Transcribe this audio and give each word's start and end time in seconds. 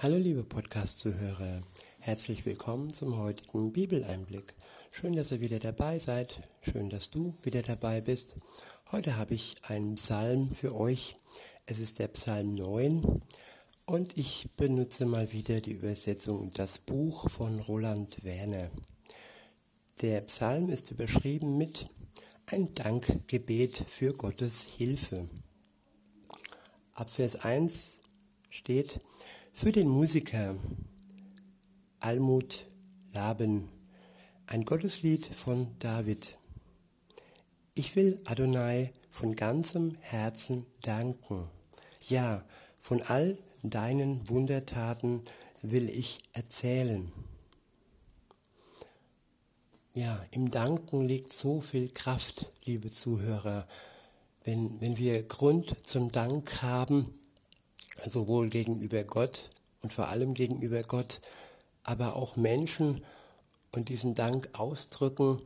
Hallo 0.00 0.16
liebe 0.16 0.44
Podcast-Zuhörer, 0.44 1.60
herzlich 1.98 2.46
willkommen 2.46 2.94
zum 2.94 3.18
heutigen 3.18 3.72
Bibeleinblick. 3.72 4.54
Schön, 4.92 5.16
dass 5.16 5.32
ihr 5.32 5.40
wieder 5.40 5.58
dabei 5.58 5.98
seid, 5.98 6.38
schön, 6.62 6.88
dass 6.88 7.10
du 7.10 7.34
wieder 7.42 7.62
dabei 7.62 8.00
bist. 8.00 8.36
Heute 8.92 9.16
habe 9.16 9.34
ich 9.34 9.56
einen 9.64 9.96
Psalm 9.96 10.52
für 10.52 10.76
euch. 10.76 11.16
Es 11.66 11.80
ist 11.80 11.98
der 11.98 12.06
Psalm 12.06 12.54
9 12.54 13.22
und 13.86 14.16
ich 14.16 14.48
benutze 14.56 15.04
mal 15.04 15.32
wieder 15.32 15.60
die 15.60 15.72
Übersetzung 15.72 16.52
Das 16.54 16.78
Buch 16.78 17.28
von 17.28 17.58
Roland 17.58 18.22
Werner. 18.22 18.70
Der 20.00 20.20
Psalm 20.20 20.68
ist 20.68 20.92
überschrieben 20.92 21.58
mit 21.58 21.86
ein 22.46 22.72
Dankgebet 22.72 23.82
für 23.88 24.12
Gottes 24.12 24.62
Hilfe. 24.62 25.28
Ab 26.94 27.10
Vers 27.10 27.34
1 27.34 27.98
steht, 28.48 29.00
für 29.60 29.72
den 29.72 29.88
Musiker 29.88 30.54
Almut 31.98 32.64
Laben, 33.12 33.68
ein 34.46 34.64
Gotteslied 34.64 35.26
von 35.26 35.74
David. 35.80 36.38
Ich 37.74 37.96
will 37.96 38.20
Adonai 38.24 38.92
von 39.10 39.34
ganzem 39.34 39.96
Herzen 39.98 40.64
danken. 40.82 41.48
Ja, 42.06 42.44
von 42.80 43.02
all 43.02 43.36
deinen 43.64 44.28
Wundertaten 44.28 45.22
will 45.62 45.88
ich 45.88 46.20
erzählen. 46.34 47.10
Ja, 49.92 50.24
im 50.30 50.52
Danken 50.52 51.04
liegt 51.04 51.32
so 51.32 51.60
viel 51.62 51.88
Kraft, 51.88 52.46
liebe 52.64 52.92
Zuhörer. 52.92 53.66
Wenn, 54.44 54.80
wenn 54.80 54.98
wir 54.98 55.20
Grund 55.24 55.74
zum 55.84 56.12
Dank 56.12 56.62
haben, 56.62 57.17
sowohl 58.06 58.48
gegenüber 58.48 59.04
Gott 59.04 59.48
und 59.82 59.92
vor 59.92 60.08
allem 60.08 60.34
gegenüber 60.34 60.82
Gott, 60.82 61.20
aber 61.82 62.16
auch 62.16 62.36
Menschen 62.36 63.02
und 63.72 63.88
diesen 63.88 64.14
Dank 64.14 64.48
ausdrücken, 64.52 65.40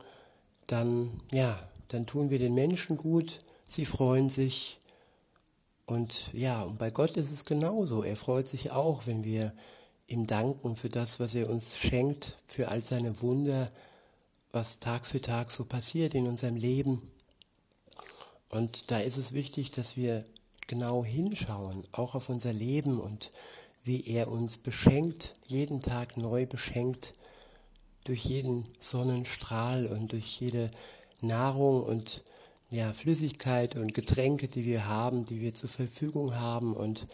dann 0.67 1.21
ja, 1.31 1.59
dann 1.89 2.05
tun 2.05 2.29
wir 2.29 2.39
den 2.39 2.53
Menschen 2.53 2.97
gut, 2.97 3.39
sie 3.67 3.85
freuen 3.85 4.29
sich 4.29 4.79
und 5.85 6.33
ja, 6.33 6.63
und 6.63 6.77
bei 6.77 6.89
Gott 6.89 7.17
ist 7.17 7.31
es 7.31 7.43
genauso. 7.45 8.03
Er 8.03 8.15
freut 8.15 8.47
sich 8.47 8.71
auch, 8.71 9.05
wenn 9.05 9.23
wir 9.23 9.53
ihm 10.07 10.27
danken 10.27 10.75
für 10.75 10.89
das, 10.89 11.19
was 11.19 11.35
er 11.35 11.49
uns 11.49 11.77
schenkt, 11.77 12.37
für 12.47 12.69
all 12.69 12.81
seine 12.81 13.21
Wunder, 13.21 13.71
was 14.51 14.79
Tag 14.79 15.05
für 15.05 15.21
Tag 15.21 15.51
so 15.51 15.65
passiert 15.65 16.13
in 16.13 16.27
unserem 16.27 16.55
Leben. 16.55 17.01
Und 18.49 18.91
da 18.91 18.99
ist 18.99 19.17
es 19.17 19.33
wichtig, 19.33 19.71
dass 19.71 19.97
wir 19.97 20.25
genau 20.67 21.03
hinschauen, 21.03 21.83
auch 21.91 22.15
auf 22.15 22.29
unser 22.29 22.53
Leben 22.53 22.99
und 22.99 23.31
wie 23.83 24.05
er 24.07 24.29
uns 24.29 24.57
beschenkt, 24.57 25.33
jeden 25.45 25.81
Tag 25.81 26.17
neu 26.17 26.45
beschenkt, 26.45 27.13
durch 28.05 28.25
jeden 28.25 28.65
Sonnenstrahl 28.79 29.87
und 29.87 30.11
durch 30.11 30.39
jede 30.39 30.69
Nahrung 31.21 31.83
und 31.83 32.23
ja, 32.69 32.91
Flüssigkeit 32.91 33.75
und 33.75 33.93
Getränke, 33.93 34.47
die 34.47 34.65
wir 34.65 34.87
haben, 34.87 35.25
die 35.25 35.41
wir 35.41 35.53
zur 35.53 35.69
Verfügung 35.69 36.35
haben 36.35 36.75
und 36.75 37.07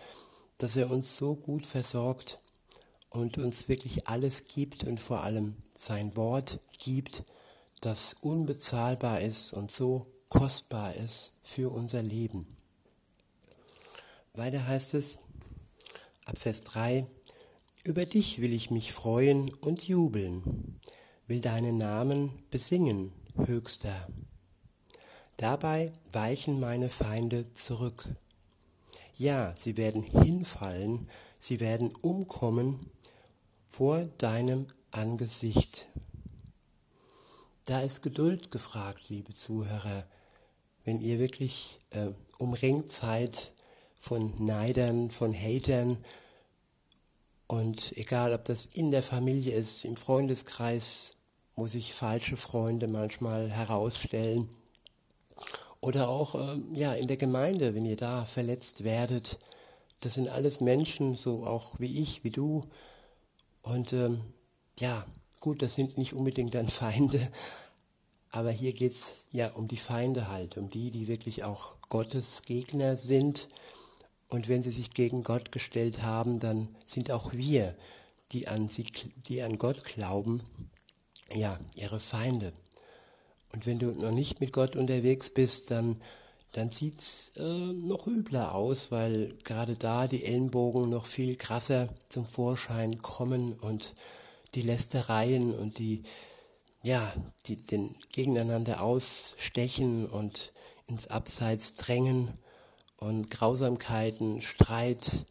dass 0.58 0.75
er 0.75 0.89
uns 0.89 1.17
so 1.17 1.36
gut 1.36 1.66
versorgt 1.66 2.38
und 3.09 3.38
uns 3.38 3.67
wirklich 3.67 4.08
alles 4.08 4.45
gibt 4.45 4.83
und 4.83 5.00
vor 5.00 5.23
allem 5.23 5.55
sein 5.77 6.16
Wort 6.16 6.59
gibt, 6.77 7.23
das 7.81 8.16
unbezahlbar 8.22 9.22
ist 9.22 9.53
und 9.53 9.72
so 9.72 10.05
kostbar 10.27 10.95
ist 10.95 11.33
für 11.44 11.72
unser 11.72 12.03
Leben. 12.03 12.58
Weiter 14.40 14.66
heißt 14.66 14.94
es 14.94 15.20
ab 16.23 16.40
Vers 16.40 16.62
3, 16.62 17.06
Über 17.84 18.06
dich 18.06 18.40
will 18.40 18.54
ich 18.54 18.72
mich 18.72 18.94
freuen 18.94 19.54
und 19.56 19.86
jubeln, 19.86 20.80
will 21.28 21.42
deinen 21.42 21.78
Namen 21.78 22.32
besingen, 22.50 23.12
höchster. 23.36 24.08
Dabei 25.36 25.92
weichen 26.14 26.61
meine 26.61 26.88
Feinde 26.88 27.52
zurück. 27.52 28.05
Ja, 29.17 29.54
sie 29.58 29.76
werden 29.76 30.04
hinfallen, 30.04 31.10
sie 31.42 31.60
werden 31.60 31.94
umkommen 32.02 32.89
vor 33.70 34.05
deinem 34.20 34.67
Angesicht. 34.92 35.92
Da 37.66 37.82
ist 37.82 38.02
Geduld 38.02 38.52
gefragt, 38.52 39.10
liebe 39.10 39.33
Zuhörer, 39.33 40.05
wenn 40.86 41.02
ihr 41.02 41.20
wirklich 41.20 41.82
äh, 41.89 42.11
umringt 42.38 42.94
seid 42.94 43.52
von 43.99 44.33
Neidern, 44.43 45.11
von 45.11 45.33
Hatern. 45.33 45.98
Und 47.48 47.98
egal, 47.98 48.33
ob 48.33 48.45
das 48.45 48.65
in 48.65 48.92
der 48.92 49.04
Familie 49.04 49.55
ist, 49.55 49.86
im 49.86 49.95
Freundeskreis, 49.95 51.14
wo 51.55 51.67
sich 51.67 51.93
falsche 51.93 52.37
Freunde 52.37 52.87
manchmal 52.87 53.49
herausstellen. 53.49 54.49
Oder 55.82 56.10
auch 56.10 56.36
äh, 56.36 56.60
ja, 56.73 56.93
in 56.93 57.08
der 57.08 57.17
Gemeinde, 57.17 57.76
wenn 57.76 57.86
ihr 57.86 57.95
da 57.95 58.26
verletzt 58.26 58.83
werdet. 58.83 59.37
Das 60.02 60.14
sind 60.14 60.30
alles 60.30 60.61
Menschen, 60.61 61.16
so 61.16 61.45
auch 61.45 61.80
wie 61.80 62.02
ich, 62.02 62.23
wie 62.23 62.30
du. 62.30 62.64
Und 63.61 63.93
ähm, 63.93 64.21
ja, 64.80 65.05
gut, 65.39 65.61
das 65.61 65.76
sind 65.76 65.98
nicht 65.98 66.14
unbedingt 66.14 66.54
dann 66.54 66.67
Feinde, 66.70 67.30
aber 68.31 68.52
hier 68.52 68.73
geht 68.73 68.93
es 68.93 69.26
ja 69.31 69.52
um 69.52 69.67
die 69.67 69.77
Feinde 69.77 70.30
halt, 70.30 70.58
um 70.58 70.70
die, 70.70 70.92
die 70.92 71.08
wirklich 71.08 71.43
auch 71.43 71.73
Gottes 71.89 72.43
Gegner 72.43 72.95
sind 72.98 73.48
und 74.30 74.48
wenn 74.48 74.64
sie 74.64 74.72
sich 74.72 74.92
gegen 74.92 75.23
Gott 75.23 75.52
gestellt 75.52 76.04
haben, 76.04 76.40
dann 76.40 76.70
sind 76.86 77.12
auch 77.12 77.34
wir, 77.34 77.76
die 78.32 78.48
an, 78.48 78.70
sie, 78.70 78.86
die 79.28 79.42
an 79.42 79.58
Gott 79.58 79.84
glauben, 79.84 80.44
ja, 81.34 81.60
ihre 81.76 82.00
Feinde. 82.00 82.54
Und 83.52 83.66
wenn 83.66 83.80
du 83.80 83.88
noch 83.88 84.12
nicht 84.12 84.40
mit 84.40 84.54
Gott 84.54 84.76
unterwegs 84.76 85.32
bist, 85.32 85.72
dann, 85.72 86.00
dann 86.52 86.70
sieht's 86.70 87.32
äh, 87.38 87.42
noch 87.42 88.06
übler 88.06 88.54
aus, 88.54 88.92
weil 88.92 89.36
gerade 89.44 89.73
da 89.73 90.08
die 90.08 90.23
Ellenbogen 90.23 90.90
noch 90.90 91.08
viel 91.08 91.36
krasser 91.36 91.90
zum 92.10 92.28
Vorschein 92.28 93.02
kommen 93.02 93.54
und 93.54 93.94
die 94.54 94.61
Lästereien 94.61 95.56
und 95.56 95.80
die, 95.80 96.04
ja, 96.84 97.11
die 97.48 97.56
den 97.56 97.96
gegeneinander 98.11 98.84
ausstechen 98.84 100.06
und 100.06 100.54
ins 100.86 101.08
Abseits 101.08 101.76
drängen 101.76 102.38
und 102.99 103.32
Grausamkeiten, 103.32 104.42
Streit, 104.42 105.26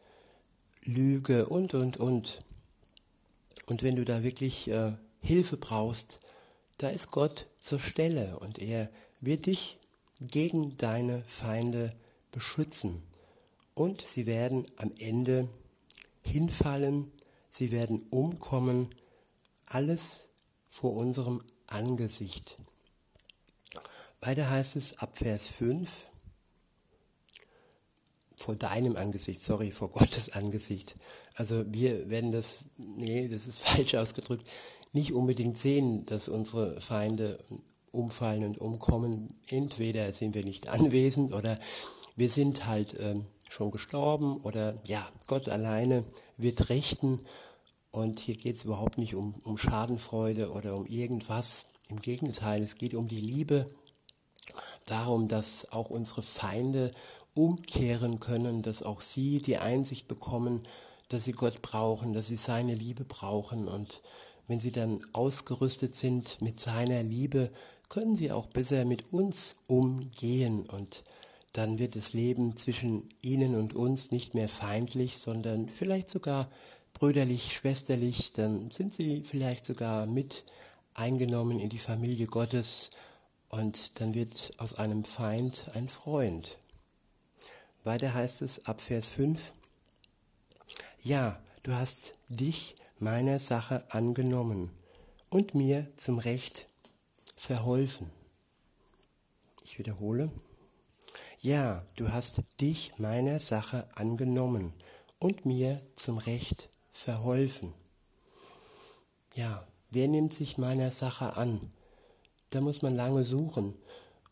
Lüge 0.82 1.46
und, 1.46 1.74
und, 1.74 1.98
und. 1.98 2.38
Und 3.66 3.82
wenn 3.82 3.96
du 3.96 4.04
da 4.04 4.22
wirklich 4.22 4.68
äh, 4.68 4.92
Hilfe 5.20 5.56
brauchst, 5.56 6.18
da 6.78 6.88
ist 6.88 7.10
Gott 7.10 7.46
zur 7.60 7.78
Stelle 7.78 8.38
und 8.38 8.58
er 8.58 8.88
wird 9.20 9.46
dich 9.46 9.76
gegen 10.20 10.76
deine 10.76 11.22
Feinde 11.24 11.94
beschützen. 12.32 13.02
Und 13.74 14.00
sie 14.06 14.26
werden 14.26 14.66
am 14.76 14.90
Ende 14.98 15.48
hinfallen, 16.24 17.12
sie 17.50 17.70
werden 17.70 18.06
umkommen, 18.10 18.94
alles 19.66 20.28
vor 20.68 20.94
unserem 20.94 21.42
Angesicht. 21.66 22.56
Weiter 24.20 24.50
heißt 24.50 24.76
es 24.76 24.98
ab 24.98 25.16
Vers 25.16 25.48
5, 25.48 26.08
vor 28.38 28.54
deinem 28.54 28.96
Angesicht, 28.96 29.44
sorry, 29.44 29.72
vor 29.72 29.90
Gottes 29.90 30.30
Angesicht. 30.30 30.94
Also 31.34 31.64
wir 31.66 32.08
werden 32.08 32.32
das, 32.32 32.64
nee, 32.76 33.28
das 33.28 33.46
ist 33.46 33.60
falsch 33.68 33.94
ausgedrückt, 33.94 34.48
nicht 34.92 35.12
unbedingt 35.12 35.58
sehen, 35.58 36.06
dass 36.06 36.28
unsere 36.28 36.80
Feinde 36.80 37.38
umfallen 37.90 38.44
und 38.44 38.58
umkommen. 38.58 39.28
Entweder 39.48 40.12
sind 40.12 40.34
wir 40.34 40.44
nicht 40.44 40.68
anwesend 40.68 41.32
oder 41.32 41.58
wir 42.16 42.30
sind 42.30 42.66
halt 42.66 42.96
ähm, 42.98 43.26
schon 43.48 43.70
gestorben 43.70 44.38
oder 44.38 44.80
ja, 44.86 45.06
Gott 45.26 45.48
alleine 45.48 46.04
wird 46.36 46.68
richten. 46.70 47.20
Und 47.90 48.20
hier 48.20 48.36
geht 48.36 48.56
es 48.56 48.64
überhaupt 48.64 48.98
nicht 48.98 49.14
um, 49.14 49.34
um 49.44 49.58
Schadenfreude 49.58 50.52
oder 50.52 50.76
um 50.76 50.86
irgendwas. 50.86 51.66
Im 51.88 51.98
Gegenteil, 51.98 52.62
es 52.62 52.76
geht 52.76 52.94
um 52.94 53.08
die 53.08 53.20
Liebe, 53.20 53.66
darum, 54.86 55.28
dass 55.28 55.70
auch 55.72 55.90
unsere 55.90 56.22
Feinde 56.22 56.92
umkehren 57.34 58.20
können, 58.20 58.62
dass 58.62 58.82
auch 58.82 59.00
sie 59.00 59.38
die 59.38 59.58
Einsicht 59.58 60.08
bekommen, 60.08 60.62
dass 61.08 61.24
sie 61.24 61.32
Gott 61.32 61.62
brauchen, 61.62 62.12
dass 62.12 62.26
sie 62.26 62.36
seine 62.36 62.74
Liebe 62.74 63.04
brauchen. 63.04 63.68
Und 63.68 64.00
wenn 64.46 64.60
sie 64.60 64.72
dann 64.72 65.00
ausgerüstet 65.12 65.94
sind 65.94 66.40
mit 66.42 66.60
seiner 66.60 67.02
Liebe, 67.02 67.50
können 67.88 68.16
sie 68.16 68.32
auch 68.32 68.46
besser 68.46 68.84
mit 68.84 69.12
uns 69.12 69.56
umgehen. 69.66 70.66
Und 70.66 71.02
dann 71.52 71.78
wird 71.78 71.96
das 71.96 72.12
Leben 72.12 72.56
zwischen 72.56 73.08
ihnen 73.22 73.54
und 73.54 73.74
uns 73.74 74.10
nicht 74.10 74.34
mehr 74.34 74.48
feindlich, 74.48 75.18
sondern 75.18 75.68
vielleicht 75.68 76.08
sogar 76.08 76.48
brüderlich, 76.92 77.52
schwesterlich. 77.52 78.32
Dann 78.32 78.70
sind 78.70 78.94
sie 78.94 79.22
vielleicht 79.24 79.64
sogar 79.64 80.06
mit 80.06 80.44
eingenommen 80.94 81.58
in 81.60 81.68
die 81.68 81.78
Familie 81.78 82.26
Gottes. 82.26 82.90
Und 83.48 84.00
dann 84.00 84.14
wird 84.14 84.52
aus 84.58 84.74
einem 84.74 85.04
Feind 85.04 85.66
ein 85.74 85.88
Freund. 85.88 86.58
Weiter 87.84 88.14
heißt 88.14 88.42
es 88.42 88.66
ab 88.66 88.80
Vers 88.80 89.08
5, 89.08 89.52
ja, 91.02 91.40
du 91.62 91.72
hast 91.72 92.14
dich 92.28 92.74
meiner 92.98 93.38
Sache 93.38 93.84
angenommen 93.90 94.70
und 95.30 95.54
mir 95.54 95.86
zum 95.96 96.18
Recht 96.18 96.66
verholfen. 97.36 98.10
Ich 99.62 99.78
wiederhole. 99.78 100.32
Ja, 101.40 101.84
du 101.94 102.10
hast 102.10 102.42
dich 102.60 102.98
meiner 102.98 103.38
Sache 103.38 103.88
angenommen 103.94 104.72
und 105.20 105.46
mir 105.46 105.80
zum 105.94 106.18
Recht 106.18 106.68
verholfen. 106.90 107.74
Ja, 109.36 109.66
wer 109.90 110.08
nimmt 110.08 110.34
sich 110.34 110.58
meiner 110.58 110.90
Sache 110.90 111.36
an? 111.36 111.72
Da 112.50 112.60
muss 112.60 112.82
man 112.82 112.96
lange 112.96 113.24
suchen 113.24 113.76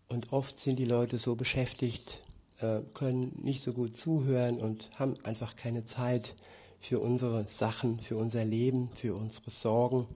und 0.09 0.33
oft 0.33 0.59
sind 0.59 0.79
die 0.79 0.85
Leute 0.85 1.19
so 1.19 1.37
beschäftigt, 1.37 2.21
äh, 2.61 2.81
können 2.95 3.33
nicht 3.43 3.63
so 3.63 3.73
gut 3.73 3.97
zuhören 3.97 4.61
und 4.61 4.91
haben 4.99 5.15
einfach 5.25 5.57
keine 5.57 5.85
Zeit 5.85 6.35
für 6.81 7.01
unsere 7.01 7.47
Sachen, 7.49 8.01
für 8.01 8.17
unser 8.17 8.45
Leben, 8.45 8.91
für 8.95 9.15
unsere 9.15 9.51
Sorgen, 9.51 10.07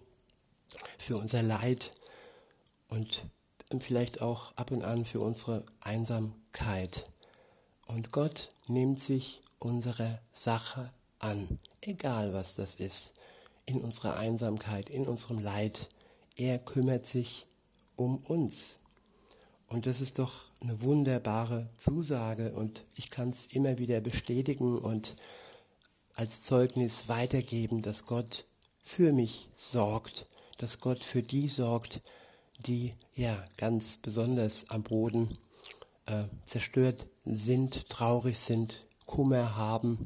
für 0.99 1.17
unser 1.17 1.43
Leid 1.43 1.91
und 2.89 3.25
vielleicht 3.81 4.21
auch 4.21 4.55
ab 4.57 4.71
und 4.71 4.83
an 4.83 5.05
für 5.05 5.21
unsere 5.21 5.65
Einsamkeit. 5.81 7.05
Und 7.87 8.13
Gott 8.13 8.49
nimmt 8.69 9.01
sich 9.01 9.41
unsere 9.59 10.21
Sache 10.33 10.91
an, 11.19 11.59
egal 11.81 12.33
was 12.33 12.55
das 12.55 12.75
ist, 12.77 13.13
in 13.67 13.81
unserer 13.81 14.17
Einsamkeit, 14.17 14.89
in 14.89 15.07
unserem 15.07 15.39
Leid. 15.39 15.89
Er 16.37 16.59
kümmert 16.59 17.07
sich 17.07 17.47
um 17.97 18.19
uns. 18.19 18.80
Und 19.71 19.87
das 19.87 20.01
ist 20.01 20.19
doch 20.19 20.47
eine 20.61 20.83
wunderbare 20.83 21.71
Zusage 21.79 22.53
und 22.53 22.85
ich 22.97 23.09
kann 23.09 23.31
es 23.31 23.47
immer 23.47 23.79
wieder 23.79 24.01
bestätigen 24.01 24.77
und 24.77 25.15
als 26.15 26.43
Zeugnis 26.43 27.09
weitergeben, 27.09 27.81
dass 27.81 28.05
Gott 28.05 28.47
für 28.83 29.13
mich 29.13 29.49
sorgt, 29.57 30.27
dass 30.59 30.81
Gott 30.81 30.99
für 30.99 31.23
die 31.23 31.47
sorgt, 31.47 32.01
die 32.59 32.91
ja 33.15 33.43
ganz 33.57 33.97
besonders 33.97 34.69
am 34.71 34.83
Boden 34.83 35.39
äh, 36.07 36.25
zerstört 36.47 37.07
sind, 37.25 37.89
traurig 37.89 38.39
sind, 38.39 38.85
Kummer 39.07 39.55
haben. 39.55 40.01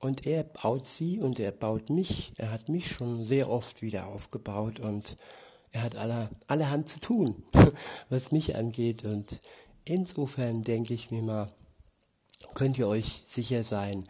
Und 0.00 0.26
er 0.26 0.42
baut 0.42 0.88
sie 0.88 1.20
und 1.20 1.38
er 1.38 1.52
baut 1.52 1.88
mich. 1.88 2.32
Er 2.36 2.50
hat 2.50 2.68
mich 2.68 2.90
schon 2.90 3.24
sehr 3.24 3.48
oft 3.48 3.80
wieder 3.80 4.08
aufgebaut 4.08 4.80
und 4.80 5.16
er 5.72 5.82
hat 5.82 5.96
aller, 5.96 6.30
allerhand 6.46 6.88
zu 6.88 7.00
tun, 7.00 7.42
was 8.08 8.30
mich 8.30 8.56
angeht. 8.56 9.04
Und 9.04 9.40
insofern 9.84 10.62
denke 10.62 10.94
ich 10.94 11.10
mir 11.10 11.22
mal, 11.22 11.50
könnt 12.54 12.78
ihr 12.78 12.88
euch 12.88 13.24
sicher 13.26 13.64
sein, 13.64 14.06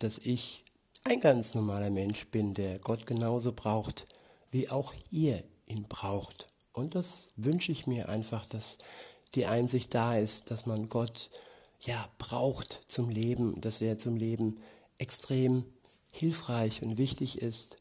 dass 0.00 0.18
ich 0.18 0.64
ein 1.04 1.20
ganz 1.20 1.54
normaler 1.54 1.90
Mensch 1.90 2.26
bin, 2.26 2.54
der 2.54 2.78
Gott 2.80 3.06
genauso 3.06 3.52
braucht, 3.52 4.06
wie 4.50 4.68
auch 4.68 4.92
ihr 5.10 5.42
ihn 5.66 5.84
braucht. 5.88 6.46
Und 6.72 6.94
das 6.94 7.28
wünsche 7.36 7.72
ich 7.72 7.86
mir 7.86 8.08
einfach, 8.08 8.44
dass 8.46 8.78
die 9.34 9.46
Einsicht 9.46 9.94
da 9.94 10.16
ist, 10.16 10.50
dass 10.50 10.66
man 10.66 10.88
Gott 10.88 11.30
ja 11.80 12.08
braucht 12.18 12.82
zum 12.86 13.08
Leben, 13.08 13.60
dass 13.60 13.80
er 13.80 13.98
zum 13.98 14.16
Leben 14.16 14.58
extrem 14.98 15.64
hilfreich 16.12 16.82
und 16.82 16.98
wichtig 16.98 17.40
ist 17.40 17.76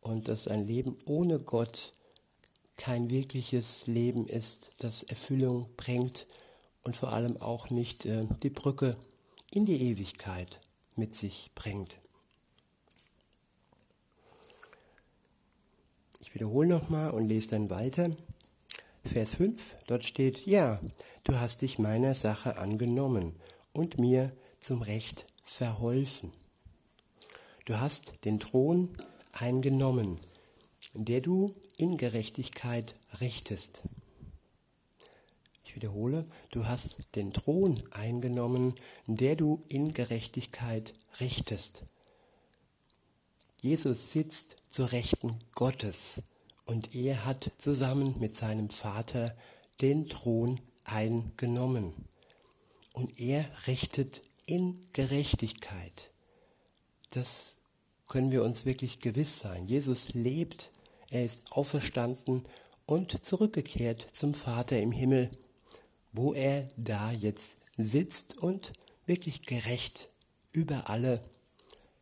und 0.00 0.28
dass 0.28 0.46
ein 0.46 0.64
Leben 0.64 0.96
ohne 1.06 1.40
Gott 1.40 1.92
kein 2.80 3.10
wirkliches 3.10 3.86
Leben 3.86 4.26
ist, 4.26 4.70
das 4.78 5.02
Erfüllung 5.02 5.66
bringt 5.76 6.26
und 6.82 6.96
vor 6.96 7.12
allem 7.12 7.36
auch 7.36 7.68
nicht 7.68 8.06
äh, 8.06 8.24
die 8.42 8.48
Brücke 8.48 8.96
in 9.50 9.66
die 9.66 9.82
Ewigkeit 9.90 10.60
mit 10.96 11.14
sich 11.14 11.50
bringt. 11.54 11.94
Ich 16.20 16.34
wiederhole 16.34 16.68
nochmal 16.68 17.10
und 17.10 17.26
lese 17.26 17.50
dann 17.50 17.68
weiter. 17.68 18.08
Vers 19.04 19.34
5, 19.34 19.76
dort 19.86 20.04
steht, 20.04 20.46
ja, 20.46 20.80
du 21.24 21.38
hast 21.38 21.60
dich 21.60 21.78
meiner 21.78 22.14
Sache 22.14 22.56
angenommen 22.56 23.34
und 23.74 23.98
mir 23.98 24.32
zum 24.58 24.80
Recht 24.80 25.26
verholfen. 25.44 26.32
Du 27.66 27.78
hast 27.78 28.14
den 28.24 28.40
Thron 28.40 28.96
eingenommen, 29.32 30.18
der 30.94 31.20
du 31.20 31.54
in 31.80 31.96
Gerechtigkeit 31.96 32.94
richtest. 33.22 33.80
Ich 35.64 35.74
wiederhole, 35.74 36.26
du 36.50 36.66
hast 36.66 36.98
den 37.14 37.32
Thron 37.32 37.82
eingenommen, 37.90 38.74
der 39.06 39.34
du 39.34 39.62
in 39.68 39.92
Gerechtigkeit 39.92 40.92
richtest. 41.20 41.82
Jesus 43.62 44.12
sitzt 44.12 44.56
zur 44.68 44.92
Rechten 44.92 45.38
Gottes 45.54 46.20
und 46.66 46.94
er 46.94 47.24
hat 47.24 47.50
zusammen 47.56 48.14
mit 48.18 48.36
seinem 48.36 48.68
Vater 48.68 49.34
den 49.80 50.04
Thron 50.04 50.60
eingenommen. 50.84 51.94
Und 52.92 53.18
er 53.18 53.50
richtet 53.66 54.20
in 54.44 54.78
Gerechtigkeit. 54.92 56.10
Das 57.08 57.56
können 58.06 58.32
wir 58.32 58.42
uns 58.42 58.66
wirklich 58.66 59.00
gewiss 59.00 59.38
sein. 59.38 59.66
Jesus 59.66 60.12
lebt, 60.12 60.70
er 61.10 61.24
ist 61.24 61.52
auferstanden 61.52 62.44
und 62.86 63.24
zurückgekehrt 63.24 64.06
zum 64.12 64.34
Vater 64.34 64.80
im 64.80 64.92
Himmel, 64.92 65.30
wo 66.12 66.32
er 66.32 66.66
da 66.76 67.12
jetzt 67.12 67.58
sitzt 67.76 68.38
und 68.38 68.72
wirklich 69.06 69.42
gerecht 69.42 70.08
über 70.52 70.88
alle 70.88 71.20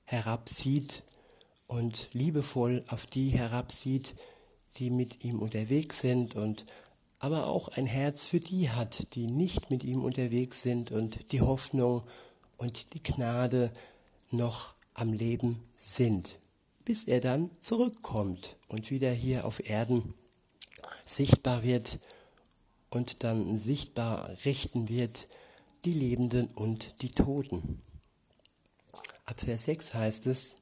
herabsieht 0.05 1.03
und 1.67 2.09
liebevoll 2.13 2.85
auf 2.89 3.07
die 3.07 3.29
herabsieht, 3.29 4.15
die 4.77 4.91
mit 4.91 5.25
ihm 5.25 5.41
unterwegs 5.41 6.01
sind 6.01 6.35
und 6.35 6.65
aber 7.19 7.49
auch 7.49 7.69
ein 7.69 7.87
Herz 7.87 8.25
für 8.25 8.41
die 8.41 8.71
hat, 8.71 9.15
die 9.15 9.27
nicht 9.27 9.71
mit 9.71 9.83
ihm 9.83 10.05
unterwegs 10.05 10.63
sind 10.63 10.93
und 10.93 11.33
die 11.33 11.41
Hoffnung 11.41 12.03
und 12.57 12.95
die 12.95 13.03
Gnade 13.03 13.73
noch 14.31 14.75
am 14.95 15.13
Leben 15.13 15.63
sind, 15.77 16.39
bis 16.89 17.05
er 17.05 17.21
dann 17.21 17.51
zurückkommt 17.61 18.57
und 18.67 18.91
wieder 18.91 19.11
hier 19.11 19.45
auf 19.45 19.69
Erden 19.69 20.15
sichtbar 21.05 21.63
wird 21.63 21.99
und 22.89 23.25
dann 23.25 23.59
sichtbar 23.59 24.31
richten 24.47 24.89
wird 24.89 25.29
die 25.85 25.93
Lebenden 25.93 26.47
und 26.47 27.03
die 27.03 27.11
Toten. 27.11 27.83
Ab 29.27 29.39
Vers 29.43 29.67
6 29.67 29.93
heißt 29.93 30.27
es, 30.29 30.57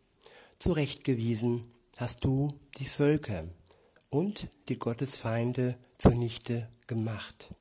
zurechtgewiesen 0.59 1.63
hast 1.97 2.25
du 2.25 2.59
die 2.79 2.87
Völker 2.87 3.45
und 4.11 4.49
die 4.69 4.81
Gottesfeinde 4.81 5.79
zunichte 5.97 6.69
gemacht. 6.89 7.55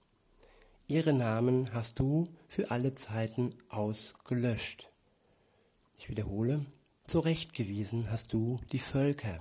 Ihre 0.87 1.13
Namen 1.13 1.71
hast 1.71 1.99
du 1.99 2.27
für 2.47 2.71
alle 2.71 2.95
Zeiten 2.95 3.53
ausgelöscht. 3.69 4.89
Ich 5.99 6.09
wiederhole, 6.09 6.65
zurechtgewiesen 7.07 8.09
hast 8.11 8.33
du 8.33 8.59
die 8.71 8.79
Völker 8.79 9.39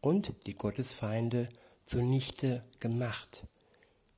und 0.00 0.32
die 0.46 0.54
Gottesfeinde 0.54 1.48
zunichte 1.84 2.64
gemacht. 2.80 3.42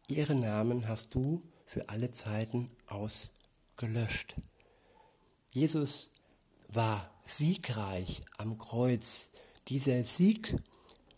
Ihre 0.07 0.35
Namen 0.35 0.89
hast 0.89 1.15
du 1.15 1.43
für 1.67 1.89
alle 1.89 2.13
Zeiten 2.13 2.71
ausgelöscht. 2.87 4.37
Jesus 5.53 6.11
war 6.69 7.11
siegreich 7.25 8.23
am 8.39 8.59
Kreuz. 8.59 9.29
Dieser 9.69 10.03
Sieg, 10.05 10.57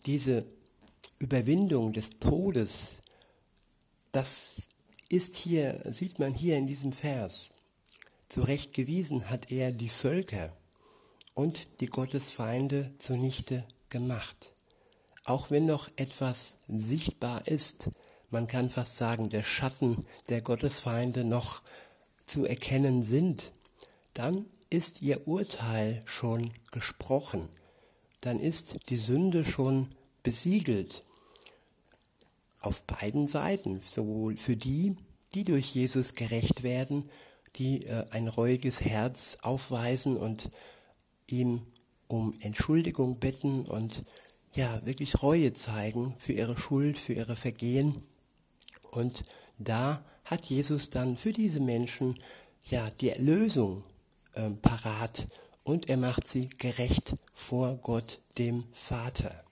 diese 0.05 0.45
Überwindung 1.19 1.93
des 1.93 2.19
Todes, 2.19 2.97
das 4.11 4.63
ist 5.09 5.35
hier, 5.35 5.81
sieht 5.91 6.19
man 6.19 6.33
hier 6.33 6.57
in 6.57 6.67
diesem 6.67 6.91
Vers. 6.91 7.49
Zurechtgewiesen 8.29 9.29
hat 9.29 9.51
er 9.51 9.71
die 9.71 9.89
Völker 9.89 10.55
und 11.33 11.81
die 11.81 11.87
Gottesfeinde 11.87 12.93
zunichte 12.97 13.65
gemacht. 13.89 14.51
Auch 15.25 15.51
wenn 15.51 15.65
noch 15.65 15.89
etwas 15.95 16.55
sichtbar 16.67 17.47
ist, 17.47 17.89
man 18.29 18.47
kann 18.47 18.69
fast 18.69 18.97
sagen, 18.97 19.29
der 19.29 19.43
Schatten 19.43 20.05
der 20.29 20.41
Gottesfeinde 20.41 21.23
noch 21.23 21.61
zu 22.25 22.45
erkennen 22.45 23.03
sind, 23.03 23.51
dann 24.13 24.45
ist 24.69 25.01
ihr 25.01 25.27
Urteil 25.27 26.01
schon 26.05 26.53
gesprochen. 26.71 27.49
Dann 28.21 28.39
ist 28.39 28.89
die 28.89 28.97
Sünde 28.97 29.43
schon 29.43 29.89
besiegelt 30.23 31.03
auf 32.61 32.83
beiden 32.83 33.27
Seiten, 33.27 33.81
sowohl 33.85 34.37
für 34.37 34.55
die, 34.55 34.95
die 35.33 35.43
durch 35.43 35.73
Jesus 35.73 36.15
gerecht 36.15 36.63
werden, 36.63 37.09
die 37.55 37.85
äh, 37.85 38.05
ein 38.11 38.27
reuiges 38.27 38.81
Herz 38.81 39.37
aufweisen 39.41 40.15
und 40.15 40.49
ihm 41.31 41.61
um 42.07 42.35
Entschuldigung 42.39 43.19
bitten 43.19 43.65
und 43.65 44.03
ja, 44.53 44.85
wirklich 44.85 45.21
Reue 45.21 45.53
zeigen 45.53 46.15
für 46.17 46.33
ihre 46.33 46.57
Schuld, 46.57 46.99
für 46.99 47.13
ihre 47.13 47.35
Vergehen. 47.35 48.01
Und 48.91 49.23
da 49.57 50.03
hat 50.25 50.45
Jesus 50.45 50.89
dann 50.89 51.15
für 51.15 51.31
diese 51.31 51.61
Menschen 51.61 52.19
ja 52.69 52.89
die 52.99 53.09
Erlösung 53.09 53.83
äh, 54.33 54.49
parat 54.49 55.27
und 55.63 55.89
er 55.89 55.97
macht 55.97 56.27
sie 56.27 56.49
gerecht 56.49 57.15
vor 57.33 57.77
Gott, 57.77 58.19
dem 58.37 58.65
Vater. 58.73 59.43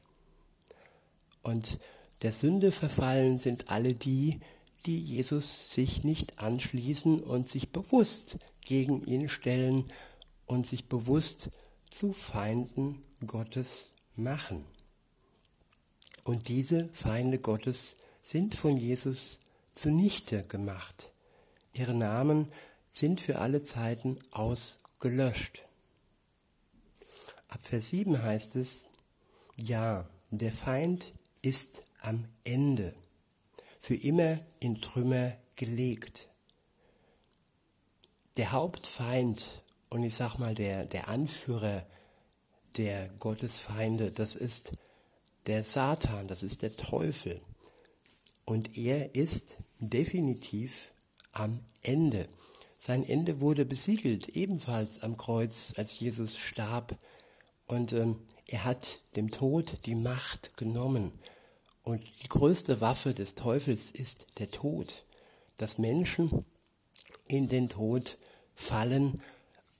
Und 1.44 1.80
der 2.22 2.34
Sünde 2.34 2.72
verfallen 2.72 3.40
sind 3.40 3.70
alle 3.70 3.94
die, 3.94 4.40
die 4.86 5.00
Jesus 5.00 5.72
sich 5.72 6.04
nicht 6.04 6.40
anschließen 6.40 7.22
und 7.22 7.50
sich 7.50 7.72
bewusst 7.72 8.38
gegen 8.62 9.06
ihn 9.06 9.30
stellen 9.30 9.86
und 10.46 10.68
sich 10.68 10.88
bewusst 10.88 11.50
zu 11.89 12.13
Feinden 12.13 13.03
Gottes 13.25 13.91
machen. 14.15 14.65
Und 16.24 16.48
diese 16.48 16.89
Feinde 16.93 17.39
Gottes 17.39 17.98
sind 18.22 18.55
von 18.55 18.77
Jesus 18.77 19.39
zunichte 19.74 20.43
gemacht. 20.43 21.12
Ihre 21.74 21.93
Namen 21.93 22.51
sind 22.91 23.22
für 23.22 23.39
alle 23.39 23.63
Zeiten 23.63 24.17
ausgelöscht. 24.31 25.63
Ab 27.48 27.62
Vers 27.63 27.89
7 27.89 28.22
heißt 28.22 28.55
es, 28.58 28.86
ja, 29.55 30.08
der 30.29 30.51
Feind 30.51 31.12
ist 31.41 31.81
am 32.01 32.25
Ende, 32.43 32.93
für 33.79 33.96
immer 33.96 34.39
in 34.60 34.81
Trümmer 34.81 35.34
gelegt. 35.55 36.27
Der 38.38 38.51
Hauptfeind 38.51 39.63
und 39.89 40.03
ich 40.03 40.15
sag 40.15 40.38
mal 40.38 40.55
der, 40.55 40.86
der 40.86 41.10
Anführer 41.10 41.86
der 42.77 43.10
Gottesfeinde, 43.19 44.12
das 44.12 44.36
ist 44.36 44.74
der 45.48 45.63
Satan, 45.63 46.27
das 46.27 46.43
ist 46.43 46.62
der 46.62 46.75
Teufel. 46.75 47.41
Und 48.46 48.77
er 48.77 49.15
ist 49.15 49.58
definitiv 49.79 50.91
am 51.31 51.60
Ende. 51.81 52.27
Sein 52.79 53.03
Ende 53.03 53.41
wurde 53.41 53.65
besiegelt, 53.65 54.29
ebenfalls 54.29 55.01
am 55.03 55.17
Kreuz, 55.17 55.74
als 55.75 56.00
Jesus 56.00 56.38
starb. 56.38 56.98
Und 57.65 57.93
ähm, 57.93 58.19
er 58.46 58.65
hat 58.65 59.00
dem 59.15 59.31
Tod 59.31 59.86
die 59.86 59.96
Macht 59.96 60.55
genommen. 60.58 61.12
Und 61.84 62.03
die 62.24 62.29
größte 62.29 62.81
Waffe 62.81 63.13
des 63.13 63.36
Teufels 63.36 63.91
ist 63.91 64.27
der 64.39 64.50
Tod. 64.50 65.03
Dass 65.58 65.77
Menschen 65.77 66.46
in 67.27 67.48
den 67.48 67.69
Tod 67.69 68.17
fallen 68.55 69.22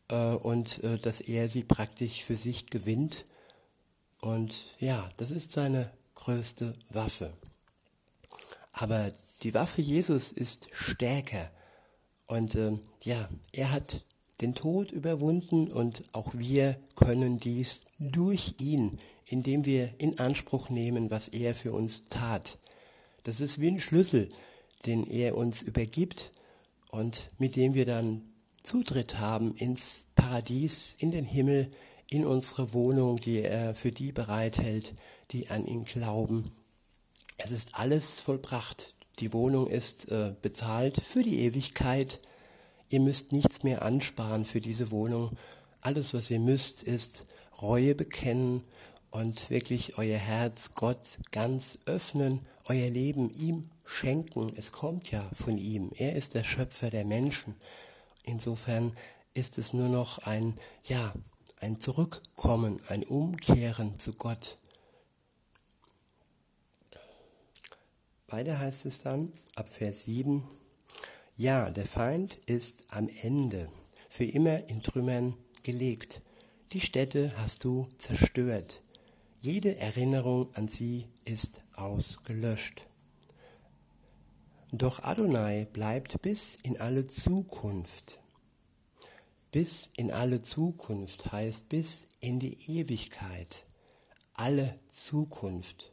äh, 0.10 0.16
und 0.16 0.84
äh, 0.84 0.98
dass 0.98 1.22
er 1.22 1.50
sie 1.50 1.64
praktisch 1.64 2.24
für 2.24 2.36
sich 2.36 2.68
gewinnt. 2.68 3.26
Und 4.22 4.76
ja, 4.80 5.10
das 5.18 5.32
ist 5.32 5.54
seine 5.54 5.92
größte 6.16 6.76
Waffe. 6.90 7.32
Aber 8.74 9.12
die 9.44 9.54
Waffe 9.54 9.82
Jesus 9.82 10.32
ist 10.32 10.68
stärker. 10.72 11.50
Und 12.28 12.56
äh, 12.56 12.74
ja, 13.04 13.30
er 13.54 13.72
hat 13.72 14.04
den 14.42 14.56
Tod 14.56 14.92
überwunden 14.92 15.72
und 15.72 16.04
auch 16.14 16.34
wir 16.34 16.78
können 16.96 17.40
dies 17.40 17.82
durch 17.98 18.56
ihn, 18.60 19.00
indem 19.26 19.66
wir 19.66 19.94
in 19.98 20.20
Anspruch 20.20 20.70
nehmen, 20.70 21.10
was 21.10 21.28
er 21.28 21.56
für 21.56 21.74
uns 21.74 22.06
tat. 22.06 22.58
Das 23.24 23.42
ist 23.42 23.60
wie 23.60 23.68
ein 23.68 23.80
Schlüssel, 23.80 24.30
den 24.86 25.06
er 25.06 25.36
uns 25.36 25.62
übergibt 25.62 26.32
und 26.90 27.28
mit 27.38 27.56
dem 27.56 27.74
wir 27.74 27.86
dann 27.86 28.29
Zutritt 28.64 29.20
haben 29.20 29.56
ins 29.56 30.06
Paradies, 30.16 30.96
in 31.00 31.12
den 31.12 31.26
Himmel, 31.26 31.72
in 32.08 32.26
unsere 32.26 32.74
Wohnung, 32.74 33.18
die 33.18 33.42
er 33.42 33.76
für 33.76 33.92
die 33.92 34.12
bereithält, 34.12 34.94
die 35.32 35.50
an 35.50 35.66
ihn 35.66 35.84
glauben. 35.84 36.44
Es 37.38 37.52
ist 37.52 37.76
alles 37.76 38.20
vollbracht. 38.20 38.96
Die 39.20 39.34
Wohnung 39.34 39.68
ist 39.68 40.12
äh, 40.12 40.34
bezahlt 40.42 41.02
für 41.02 41.24
die 41.24 41.42
Ewigkeit. 41.42 42.20
Ihr 42.90 43.00
müsst 43.00 43.32
nichts 43.32 43.64
mehr 43.64 43.84
ansparen 43.84 44.46
für 44.46 44.60
diese 44.60 44.92
Wohnung. 44.92 45.38
Alles, 45.82 46.14
was 46.14 46.30
ihr 46.30 46.40
müsst, 46.40 46.84
ist 46.84 47.26
Reue 47.62 47.96
bekennen 47.96 48.64
und 49.12 49.50
wirklich 49.50 49.98
euer 49.98 50.18
Herz 50.18 50.72
Gott 50.76 51.20
ganz 51.32 51.78
öffnen, 51.86 52.46
euer 52.66 52.90
Leben 52.90 53.30
ihm 53.32 53.70
schenken. 53.86 54.54
Es 54.56 54.72
kommt 54.72 55.12
ja 55.12 55.30
von 55.34 55.58
ihm. 55.58 55.92
Er 55.96 56.16
ist 56.16 56.36
der 56.36 56.44
Schöpfer 56.44 56.90
der 56.90 57.06
Menschen. 57.06 57.56
Insofern 58.30 58.94
ist 59.34 59.58
es 59.58 59.74
nur 59.74 59.90
noch 59.90 60.20
ein, 60.20 60.56
ja, 60.84 61.14
ein 61.60 61.80
Zurückkommen, 61.80 62.80
ein 62.88 63.04
Umkehren 63.04 63.98
zu 63.98 64.14
Gott. 64.14 64.58
Weiter 68.28 68.60
heißt 68.60 68.86
es 68.86 69.02
dann 69.02 69.34
ab 69.56 69.68
Vers 69.68 70.06
7, 70.06 70.44
ja, 71.38 71.72
der 71.72 71.88
Feind 71.88 72.36
ist 72.46 72.84
am 72.90 73.10
Ende, 73.24 73.68
für 74.10 74.26
immer 74.26 74.70
in 74.70 74.84
Trümmern 74.84 75.36
gelegt. 75.64 76.22
Die 76.72 76.82
Städte 76.82 77.34
hast 77.38 77.64
du 77.64 77.88
zerstört. 77.98 78.82
Jede 79.42 79.78
Erinnerung 79.78 80.54
an 80.54 80.68
sie 80.68 81.08
ist 81.26 81.62
ausgelöscht. 81.74 82.86
Doch 84.72 85.02
Adonai 85.02 85.66
bleibt 85.66 86.22
bis 86.22 86.56
in 86.62 86.80
alle 86.80 87.08
Zukunft. 87.08 88.19
Bis 89.52 89.90
in 89.96 90.12
alle 90.12 90.42
Zukunft 90.44 91.32
heißt 91.32 91.70
bis 91.70 92.04
in 92.20 92.40
die 92.40 92.58
Ewigkeit. 92.70 93.64
Alle 94.34 94.80
Zukunft 94.92 95.92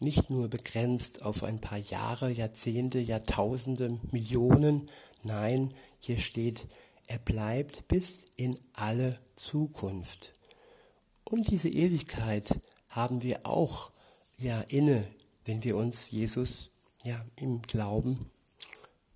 nicht 0.00 0.30
nur 0.30 0.48
begrenzt 0.48 1.22
auf 1.22 1.44
ein 1.44 1.60
paar 1.60 1.78
Jahre, 1.78 2.30
Jahrzehnte, 2.30 2.98
Jahrtausende, 2.98 4.00
Millionen. 4.10 4.90
Nein, 5.22 5.68
hier 6.00 6.18
steht, 6.18 6.66
er 7.06 7.18
bleibt 7.18 7.86
bis 7.86 8.24
in 8.36 8.58
alle 8.72 9.18
Zukunft. 9.36 10.32
Und 11.24 11.48
diese 11.50 11.68
Ewigkeit 11.68 12.58
haben 12.88 13.22
wir 13.22 13.46
auch 13.46 13.92
ja 14.36 14.62
inne, 14.62 15.06
wenn 15.44 15.62
wir 15.62 15.76
uns 15.76 16.10
Jesus 16.10 16.70
ja 17.04 17.24
im 17.36 17.62
Glauben 17.62 18.30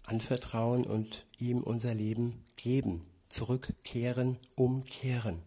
anvertrauen 0.05 0.85
und 0.85 1.27
ihm 1.39 1.63
unser 1.63 1.95
Leben 1.95 2.45
geben, 2.57 3.07
zurückkehren, 3.35 4.39
umkehren. 4.55 5.43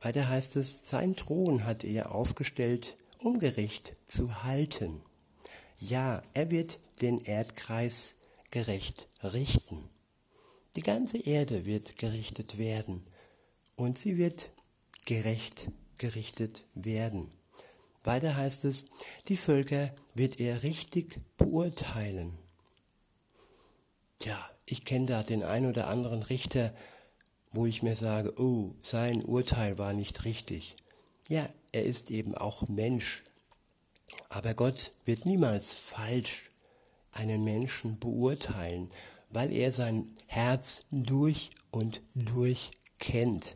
Weiter 0.00 0.28
heißt 0.28 0.56
es, 0.56 0.80
sein 0.84 1.16
Thron 1.16 1.64
hat 1.64 1.82
er 1.82 2.12
aufgestellt 2.14 2.96
um 3.18 3.38
Gericht 3.38 3.96
zu 4.06 4.44
halten. 4.44 5.00
Ja, 5.80 6.22
er 6.34 6.50
wird 6.50 6.78
den 7.00 7.18
Erdkreis 7.18 8.14
gerecht 8.50 9.08
richten. 9.22 9.88
Die 10.76 10.82
ganze 10.82 11.18
Erde 11.18 11.64
wird 11.64 11.96
gerichtet 11.96 12.58
werden 12.58 13.04
und 13.74 13.98
sie 13.98 14.18
wird 14.18 14.50
gerecht 15.06 15.70
gerichtet 15.96 16.64
werden. 16.74 17.30
Weiter 18.04 18.36
heißt 18.36 18.66
es, 18.66 18.84
die 19.26 19.36
Völker 19.36 19.90
wird 20.14 20.38
er 20.38 20.62
richtig 20.62 21.18
beurteilen. 21.38 22.38
Tja, 24.18 24.36
ich 24.64 24.84
kenne 24.84 25.06
da 25.06 25.22
den 25.22 25.44
ein 25.44 25.64
oder 25.64 25.86
anderen 25.86 26.24
Richter, 26.24 26.72
wo 27.52 27.66
ich 27.66 27.84
mir 27.84 27.94
sage, 27.94 28.34
oh, 28.36 28.74
sein 28.82 29.24
Urteil 29.24 29.78
war 29.78 29.92
nicht 29.92 30.24
richtig. 30.24 30.74
Ja, 31.28 31.48
er 31.70 31.84
ist 31.84 32.10
eben 32.10 32.34
auch 32.34 32.66
Mensch. 32.66 33.22
Aber 34.28 34.54
Gott 34.54 34.90
wird 35.04 35.24
niemals 35.24 35.72
falsch 35.72 36.50
einen 37.12 37.44
Menschen 37.44 38.00
beurteilen, 38.00 38.90
weil 39.30 39.52
er 39.52 39.70
sein 39.70 40.06
Herz 40.26 40.84
durch 40.90 41.50
und 41.70 42.02
durch 42.16 42.72
kennt. 42.98 43.54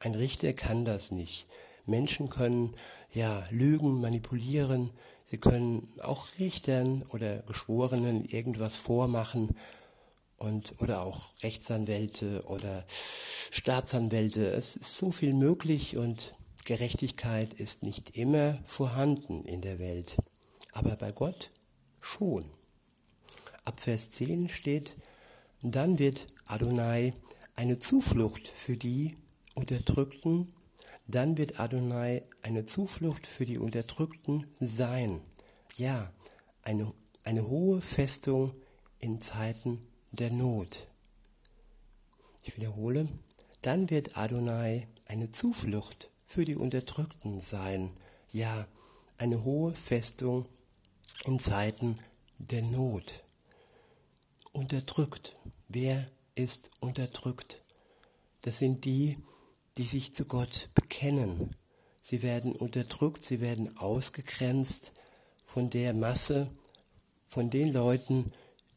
Ein 0.00 0.14
Richter 0.14 0.52
kann 0.52 0.84
das 0.84 1.12
nicht. 1.12 1.46
Menschen 1.86 2.28
können 2.28 2.76
ja 3.14 3.46
lügen, 3.48 4.02
manipulieren, 4.02 4.90
sie 5.24 5.38
können 5.38 5.88
auch 6.02 6.26
Richtern 6.38 7.04
oder 7.08 7.38
Geschworenen 7.38 8.26
irgendwas 8.26 8.76
vormachen 8.76 9.56
und 10.44 10.80
oder 10.82 11.02
auch 11.02 11.30
Rechtsanwälte 11.42 12.44
oder 12.46 12.84
Staatsanwälte. 13.50 14.46
Es 14.46 14.76
ist 14.76 14.94
so 14.96 15.10
viel 15.10 15.32
möglich 15.32 15.96
und 15.96 16.32
Gerechtigkeit 16.64 17.54
ist 17.54 17.82
nicht 17.82 18.16
immer 18.16 18.58
vorhanden 18.64 19.44
in 19.44 19.62
der 19.62 19.78
Welt, 19.78 20.16
aber 20.72 20.96
bei 20.96 21.12
Gott 21.12 21.50
schon. 22.00 22.44
Ab 23.64 23.80
Vers 23.80 24.10
10 24.10 24.48
steht, 24.50 24.96
dann 25.62 25.98
wird 25.98 26.26
Adonai 26.46 27.14
eine 27.56 27.78
Zuflucht 27.78 28.48
für 28.48 28.76
die 28.76 29.16
Unterdrückten, 29.54 30.52
dann 31.06 31.38
wird 31.38 31.58
Adonai 31.58 32.22
eine 32.42 32.66
Zuflucht 32.66 33.26
für 33.26 33.46
die 33.46 33.58
Unterdrückten 33.58 34.46
sein. 34.60 35.22
Ja, 35.76 36.12
eine, 36.62 36.92
eine 37.24 37.48
hohe 37.48 37.80
Festung 37.80 38.52
in 38.98 39.22
Zeiten 39.22 39.86
der 40.16 40.30
Not. 40.30 40.86
Ich 42.42 42.56
wiederhole, 42.56 43.08
dann 43.62 43.90
wird 43.90 44.16
Adonai 44.16 44.86
eine 45.06 45.30
Zuflucht 45.30 46.10
für 46.26 46.44
die 46.44 46.56
Unterdrückten 46.56 47.40
sein, 47.40 47.90
ja, 48.32 48.66
eine 49.18 49.44
hohe 49.44 49.74
Festung 49.74 50.46
in 51.24 51.38
Zeiten 51.38 51.98
der 52.38 52.62
Not. 52.62 53.22
Unterdrückt. 54.52 55.34
Wer 55.68 56.08
ist 56.34 56.70
unterdrückt? 56.80 57.64
das 58.44 58.58
sind 58.58 58.84
die, 58.84 59.16
die 59.78 59.84
sich 59.84 60.14
zu 60.14 60.26
Gott 60.26 60.68
bekennen. 60.74 61.56
Sie 62.02 62.22
werden 62.22 62.52
unterdrückt, 62.52 63.24
sie 63.24 63.40
werden 63.40 63.78
ausgegrenzt 63.78 64.92
von 65.46 65.70
der 65.70 65.94
Masse, 65.94 66.50
von 67.26 67.48
den 67.48 67.72
Leuten, 67.72 68.32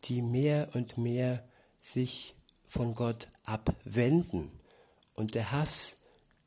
die 0.07 0.21
mehr 0.21 0.69
und 0.73 0.97
mehr 0.97 1.43
sich 1.81 2.35
von 2.67 2.95
Gott 2.95 3.27
abwenden. 3.43 4.51
Und 5.15 5.35
der 5.35 5.51
Hass 5.51 5.95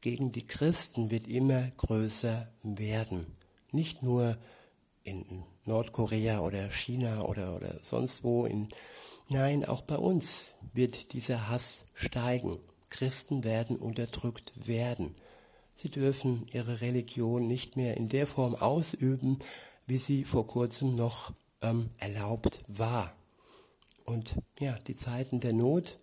gegen 0.00 0.32
die 0.32 0.46
Christen 0.46 1.10
wird 1.10 1.26
immer 1.26 1.70
größer 1.76 2.48
werden. 2.62 3.26
Nicht 3.72 4.02
nur 4.02 4.38
in 5.02 5.44
Nordkorea 5.64 6.40
oder 6.40 6.70
China 6.70 7.22
oder, 7.22 7.56
oder 7.56 7.78
sonst 7.82 8.24
wo. 8.24 8.44
In, 8.44 8.68
nein, 9.28 9.64
auch 9.64 9.82
bei 9.82 9.96
uns 9.96 10.52
wird 10.72 11.12
dieser 11.12 11.48
Hass 11.48 11.80
steigen. 11.94 12.58
Christen 12.88 13.44
werden 13.44 13.76
unterdrückt 13.76 14.66
werden. 14.66 15.14
Sie 15.76 15.90
dürfen 15.90 16.46
ihre 16.52 16.80
Religion 16.80 17.46
nicht 17.46 17.76
mehr 17.76 17.96
in 17.96 18.08
der 18.08 18.26
Form 18.26 18.54
ausüben, 18.54 19.38
wie 19.86 19.98
sie 19.98 20.24
vor 20.24 20.46
kurzem 20.46 20.94
noch 20.94 21.32
ähm, 21.62 21.90
erlaubt 21.98 22.60
war. 22.68 23.14
Und 24.10 24.34
ja, 24.58 24.76
die 24.88 24.96
Zeiten 24.96 25.38
der 25.38 25.52
Not 25.52 26.00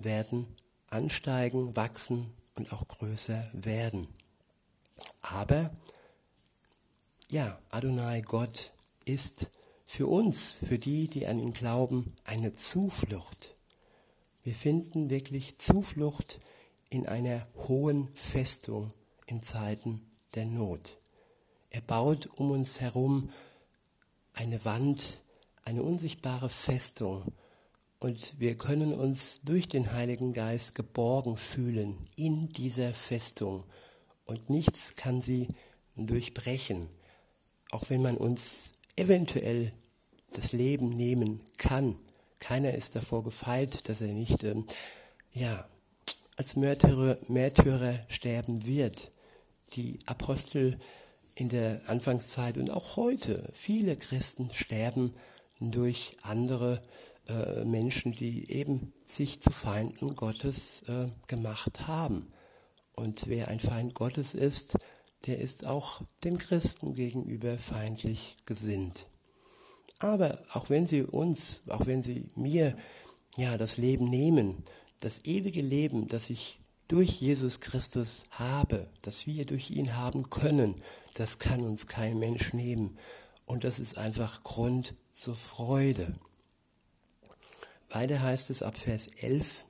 werden 0.00 0.48
ansteigen, 0.88 1.76
wachsen 1.76 2.34
und 2.56 2.72
auch 2.72 2.88
größer 2.88 3.48
werden. 3.52 4.08
Aber 5.22 5.70
ja, 7.30 7.56
Adonai 7.70 8.22
Gott 8.22 8.72
ist 9.04 9.46
für 9.86 10.08
uns, 10.08 10.58
für 10.66 10.80
die, 10.80 11.06
die 11.06 11.28
an 11.28 11.38
ihn 11.38 11.52
glauben, 11.52 12.16
eine 12.24 12.54
Zuflucht. 12.54 13.54
Wir 14.42 14.56
finden 14.56 15.08
wirklich 15.08 15.56
Zuflucht 15.58 16.40
in 16.90 17.06
einer 17.06 17.46
hohen 17.68 18.08
Festung 18.16 18.92
in 19.26 19.44
Zeiten 19.44 20.04
der 20.34 20.46
Not. 20.46 20.98
Er 21.70 21.82
baut 21.82 22.26
um 22.34 22.50
uns 22.50 22.80
herum 22.80 23.30
eine 24.32 24.64
Wand, 24.64 25.22
eine 25.64 25.84
unsichtbare 25.84 26.50
Festung, 26.50 27.32
und 28.04 28.38
wir 28.38 28.54
können 28.54 28.92
uns 28.92 29.40
durch 29.46 29.66
den 29.66 29.94
Heiligen 29.94 30.34
Geist 30.34 30.74
geborgen 30.74 31.38
fühlen 31.38 31.96
in 32.16 32.50
dieser 32.50 32.92
Festung. 32.92 33.64
Und 34.26 34.50
nichts 34.50 34.94
kann 34.94 35.22
sie 35.22 35.48
durchbrechen, 35.96 36.90
auch 37.70 37.88
wenn 37.88 38.02
man 38.02 38.18
uns 38.18 38.68
eventuell 38.96 39.72
das 40.34 40.52
Leben 40.52 40.90
nehmen 40.90 41.40
kann. 41.56 41.96
Keiner 42.40 42.74
ist 42.74 42.94
davor 42.94 43.24
gefeit, 43.24 43.88
dass 43.88 44.02
er 44.02 44.12
nicht 44.12 44.44
ähm, 44.44 44.66
ja, 45.32 45.66
als 46.36 46.56
Märtyrer, 46.56 47.16
Märtyrer 47.28 48.00
sterben 48.08 48.66
wird. 48.66 49.10
Die 49.76 50.00
Apostel 50.04 50.78
in 51.34 51.48
der 51.48 51.80
Anfangszeit 51.86 52.58
und 52.58 52.68
auch 52.68 52.96
heute, 52.96 53.50
viele 53.54 53.96
Christen 53.96 54.52
sterben 54.52 55.14
durch 55.58 56.18
andere 56.20 56.82
äh, 57.28 57.64
Menschen, 57.64 58.12
die 58.12 58.50
eben 58.50 58.92
sich 59.04 59.40
zu 59.40 59.50
Feinden 59.50 60.14
Gottes 60.14 60.82
äh, 60.88 61.08
gemacht 61.26 61.86
haben. 61.86 62.28
Und 62.92 63.28
wer 63.28 63.48
ein 63.48 63.60
Feind 63.60 63.94
Gottes 63.94 64.34
ist, 64.34 64.76
der 65.26 65.38
ist 65.38 65.64
auch 65.64 66.02
den 66.22 66.38
Christen 66.38 66.94
gegenüber 66.94 67.58
feindlich 67.58 68.36
gesinnt. 68.46 69.06
Aber 69.98 70.42
auch 70.52 70.68
wenn 70.70 70.86
sie 70.86 71.02
uns, 71.02 71.62
auch 71.68 71.86
wenn 71.86 72.02
sie 72.02 72.28
mir 72.34 72.76
ja 73.36 73.56
das 73.56 73.78
Leben 73.78 74.10
nehmen, 74.10 74.64
das 75.00 75.24
ewige 75.24 75.62
Leben, 75.62 76.08
das 76.08 76.30
ich 76.30 76.60
durch 76.88 77.20
Jesus 77.20 77.60
Christus 77.60 78.24
habe, 78.32 78.88
das 79.02 79.26
wir 79.26 79.46
durch 79.46 79.70
ihn 79.70 79.96
haben 79.96 80.28
können, 80.30 80.74
das 81.14 81.38
kann 81.38 81.62
uns 81.62 81.86
kein 81.86 82.18
Mensch 82.18 82.52
nehmen. 82.52 82.98
Und 83.46 83.64
das 83.64 83.78
ist 83.78 83.96
einfach 83.96 84.42
Grund 84.42 84.94
zur 85.12 85.34
Freude. 85.34 86.12
Weiter 87.90 88.22
heißt 88.22 88.50
es 88.50 88.62
ab 88.62 88.76
Vers 88.76 89.06
11, 89.18 89.64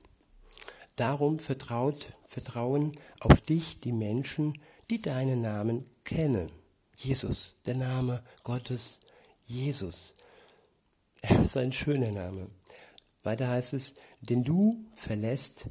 Darum 0.95 1.39
vertraut, 1.39 2.11
vertrauen 2.23 2.97
auf 3.19 3.41
dich 3.41 3.81
die 3.81 3.91
Menschen, 3.91 4.57
die 4.89 5.01
deinen 5.01 5.41
Namen 5.41 5.85
kennen. 6.05 6.49
Jesus, 6.95 7.57
der 7.65 7.75
Name 7.75 8.23
Gottes, 8.43 8.99
Jesus. 9.45 10.13
Das 11.27 11.47
ist 11.47 11.57
ein 11.57 11.71
schöner 11.71 12.11
Name. 12.11 12.51
Weiter 13.23 13.47
heißt 13.47 13.73
es, 13.73 13.95
denn 14.21 14.43
du 14.43 14.85
verlässt 14.93 15.65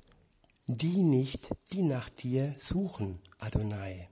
die 0.66 0.96
nicht, 0.96 1.48
die 1.72 1.83
nach 1.83 2.09
dir 2.09 2.54
suchen, 2.59 3.20
Adonai. 3.38 4.09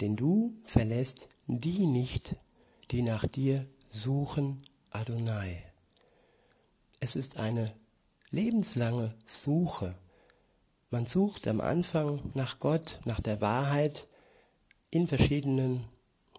Denn 0.00 0.16
du 0.16 0.54
verlässt 0.64 1.28
die 1.46 1.86
nicht, 1.86 2.36
die 2.90 3.02
nach 3.02 3.26
dir 3.26 3.66
suchen, 3.90 4.62
Adonai. 4.90 5.67
Es 7.00 7.14
ist 7.14 7.38
eine 7.38 7.72
lebenslange 8.30 9.14
Suche. 9.24 9.94
Man 10.90 11.06
sucht 11.06 11.46
am 11.46 11.60
Anfang 11.60 12.20
nach 12.34 12.58
Gott, 12.58 12.98
nach 13.04 13.20
der 13.20 13.40
Wahrheit 13.40 14.06
in 14.90 15.06
verschiedenen 15.06 15.84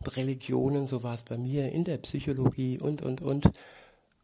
Religionen, 0.06 0.88
so 0.88 1.04
war 1.04 1.16
es 1.16 1.24
bei 1.24 1.38
mir, 1.38 1.72
in 1.72 1.84
der 1.84 1.98
Psychologie 2.00 2.78
und, 2.80 3.02
und, 3.02 3.22
und. 3.22 3.50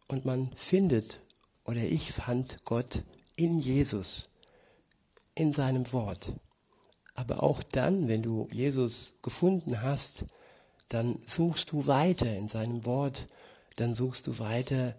Und 0.08 0.26
man 0.26 0.52
findet, 0.56 1.20
oder 1.64 1.82
ich 1.82 2.12
fand 2.12 2.64
Gott 2.66 3.04
in 3.36 3.60
Jesus, 3.60 4.30
in 5.36 5.54
seinem 5.54 5.92
Wort. 5.94 6.34
Aber 7.14 7.44
auch 7.44 7.64
dann, 7.64 8.08
wenn 8.08 8.22
du 8.22 8.48
Jesus 8.52 9.14
gefunden 9.22 9.82
hast, 9.82 10.26
dann 10.90 11.18
suchst 11.26 11.72
du 11.72 11.88
weiter 11.88 12.36
in 12.36 12.50
seinem 12.50 12.86
Wort, 12.86 13.28
dann 13.78 13.96
suchst 13.96 14.28
du 14.28 14.40
weiter 14.40 14.96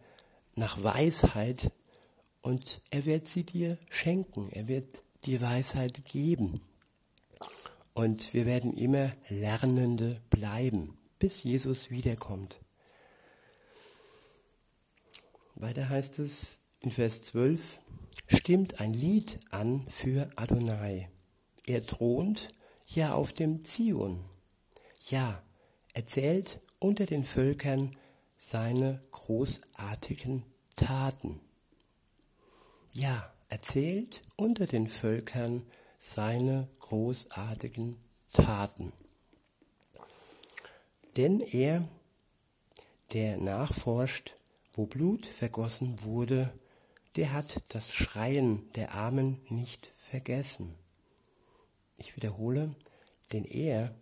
nach 0.56 0.82
Weisheit 0.82 1.70
und 2.42 2.80
er 2.90 3.04
wird 3.04 3.28
sie 3.28 3.44
dir 3.44 3.78
schenken, 3.90 4.50
er 4.50 4.68
wird 4.68 5.02
die 5.24 5.40
Weisheit 5.40 6.04
geben. 6.04 6.60
Und 7.94 8.34
wir 8.34 8.46
werden 8.46 8.74
immer 8.74 9.12
Lernende 9.28 10.20
bleiben, 10.30 10.98
bis 11.18 11.42
Jesus 11.42 11.90
wiederkommt. 11.90 12.60
Weiter 15.54 15.88
heißt 15.88 16.18
es 16.18 16.58
in 16.80 16.90
Vers 16.90 17.22
12, 17.24 17.78
stimmt 18.26 18.80
ein 18.80 18.92
Lied 18.92 19.38
an 19.50 19.86
für 19.88 20.28
Adonai. 20.36 21.08
Er 21.66 21.84
thront 21.84 22.48
ja 22.86 23.14
auf 23.14 23.32
dem 23.32 23.64
Zion. 23.64 24.24
Ja, 25.08 25.42
erzählt 25.94 26.60
unter 26.78 27.06
den 27.06 27.24
Völkern 27.24 27.96
seine 28.36 29.02
großartigen 29.12 30.44
Taten. 30.76 31.40
Ja, 32.92 33.32
erzählt 33.48 34.22
unter 34.36 34.66
den 34.66 34.88
Völkern 34.88 35.66
seine 35.98 36.68
großartigen 36.80 37.96
Taten. 38.32 38.92
Denn 41.16 41.40
er, 41.40 41.88
der 43.12 43.38
nachforscht, 43.38 44.34
wo 44.72 44.86
Blut 44.86 45.26
vergossen 45.26 46.02
wurde, 46.02 46.52
der 47.16 47.32
hat 47.32 47.62
das 47.68 47.94
Schreien 47.94 48.70
der 48.74 48.94
Armen 48.94 49.40
nicht 49.48 49.90
vergessen. 49.96 50.74
Ich 51.96 52.14
wiederhole, 52.14 52.74
denn 53.32 53.44
er, 53.44 53.94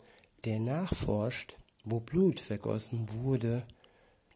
der 0.44 0.58
nachforscht, 0.58 1.56
wo 1.84 2.00
Blut 2.00 2.40
vergossen 2.40 3.08
wurde, 3.12 3.64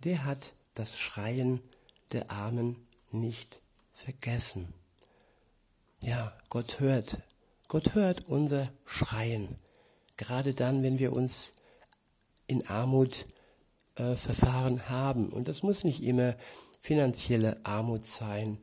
der 0.05 0.25
hat 0.25 0.53
das 0.75 0.99
Schreien 0.99 1.61
der 2.13 2.31
Armen 2.31 2.77
nicht 3.11 3.61
vergessen. 3.93 4.73
Ja, 6.03 6.33
Gott 6.49 6.81
hört. 6.81 7.19
Gott 7.67 7.95
hört 7.95 8.27
unser 8.29 8.71
Schreien. 8.85 9.57
Gerade 10.17 10.55
dann, 10.55 10.83
wenn 10.83 10.99
wir 10.99 11.13
uns 11.13 11.53
in 12.47 12.67
Armut 12.67 13.27
äh, 13.97 14.15
verfahren 14.17 14.89
haben. 14.89 15.29
Und 15.29 15.49
das 15.49 15.63
muss 15.63 15.85
nicht 15.85 16.03
immer 16.03 16.35
finanzielle 16.81 17.65
Armut 17.65 18.07
sein. 18.07 18.59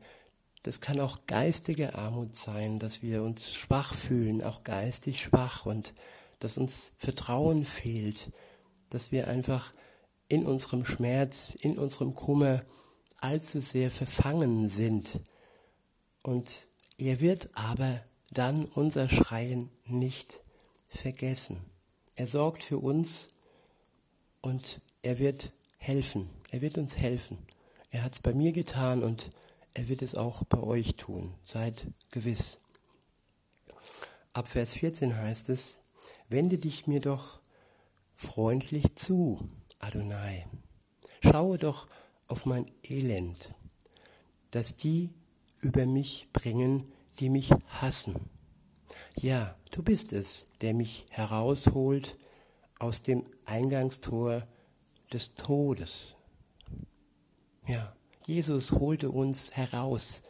Das 0.62 0.80
kann 0.80 0.98
auch 0.98 1.26
geistige 1.26 1.94
Armut 1.94 2.34
sein, 2.34 2.78
dass 2.78 3.02
wir 3.02 3.22
uns 3.22 3.52
schwach 3.52 3.94
fühlen, 3.94 4.42
auch 4.42 4.64
geistig 4.64 5.20
schwach 5.20 5.66
und 5.66 5.92
dass 6.40 6.58
uns 6.58 6.92
Vertrauen 6.96 7.64
fehlt, 7.64 8.30
dass 8.90 9.12
wir 9.12 9.28
einfach 9.28 9.72
in 10.28 10.46
unserem 10.46 10.84
Schmerz, 10.84 11.56
in 11.60 11.78
unserem 11.78 12.14
Kummer 12.14 12.64
allzu 13.20 13.60
sehr 13.60 13.90
verfangen 13.90 14.68
sind. 14.68 15.20
Und 16.22 16.66
er 16.98 17.20
wird 17.20 17.50
aber 17.54 18.00
dann 18.30 18.64
unser 18.64 19.08
Schreien 19.08 19.70
nicht 19.84 20.40
vergessen. 20.88 21.64
Er 22.16 22.26
sorgt 22.26 22.62
für 22.62 22.78
uns 22.78 23.28
und 24.40 24.80
er 25.02 25.18
wird 25.18 25.52
helfen. 25.78 26.30
Er 26.50 26.60
wird 26.60 26.78
uns 26.78 26.96
helfen. 26.96 27.38
Er 27.90 28.02
hat 28.02 28.14
es 28.14 28.20
bei 28.20 28.34
mir 28.34 28.52
getan 28.52 29.02
und 29.02 29.30
er 29.74 29.88
wird 29.88 30.02
es 30.02 30.14
auch 30.14 30.42
bei 30.44 30.58
euch 30.58 30.96
tun. 30.96 31.34
Seid 31.44 31.86
gewiss. 32.10 32.58
Ab 34.32 34.48
Vers 34.48 34.74
14 34.74 35.16
heißt 35.16 35.48
es, 35.48 35.78
wende 36.28 36.58
dich 36.58 36.86
mir 36.86 37.00
doch 37.00 37.40
freundlich 38.16 38.94
zu, 38.96 39.48
Adonai. 39.78 40.46
Schaue 41.22 41.58
doch 41.58 41.86
auf 42.28 42.46
mein 42.46 42.70
Elend, 42.82 43.50
dass 44.50 44.76
die 44.76 45.10
über 45.60 45.86
mich 45.86 46.28
bringen, 46.32 46.92
die 47.18 47.28
mich 47.28 47.50
hassen. 47.68 48.30
Ja, 49.16 49.56
du 49.70 49.82
bist 49.82 50.12
es, 50.12 50.46
der 50.60 50.74
mich 50.74 51.06
herausholt 51.10 52.16
aus 52.78 53.02
dem 53.02 53.24
Eingangstor 53.44 54.44
des 55.12 55.34
Todes. 55.34 56.14
Ja, 57.66 57.96
Jesus 58.24 58.72
holte 58.72 59.10
uns 59.10 59.52
heraus 59.56 60.20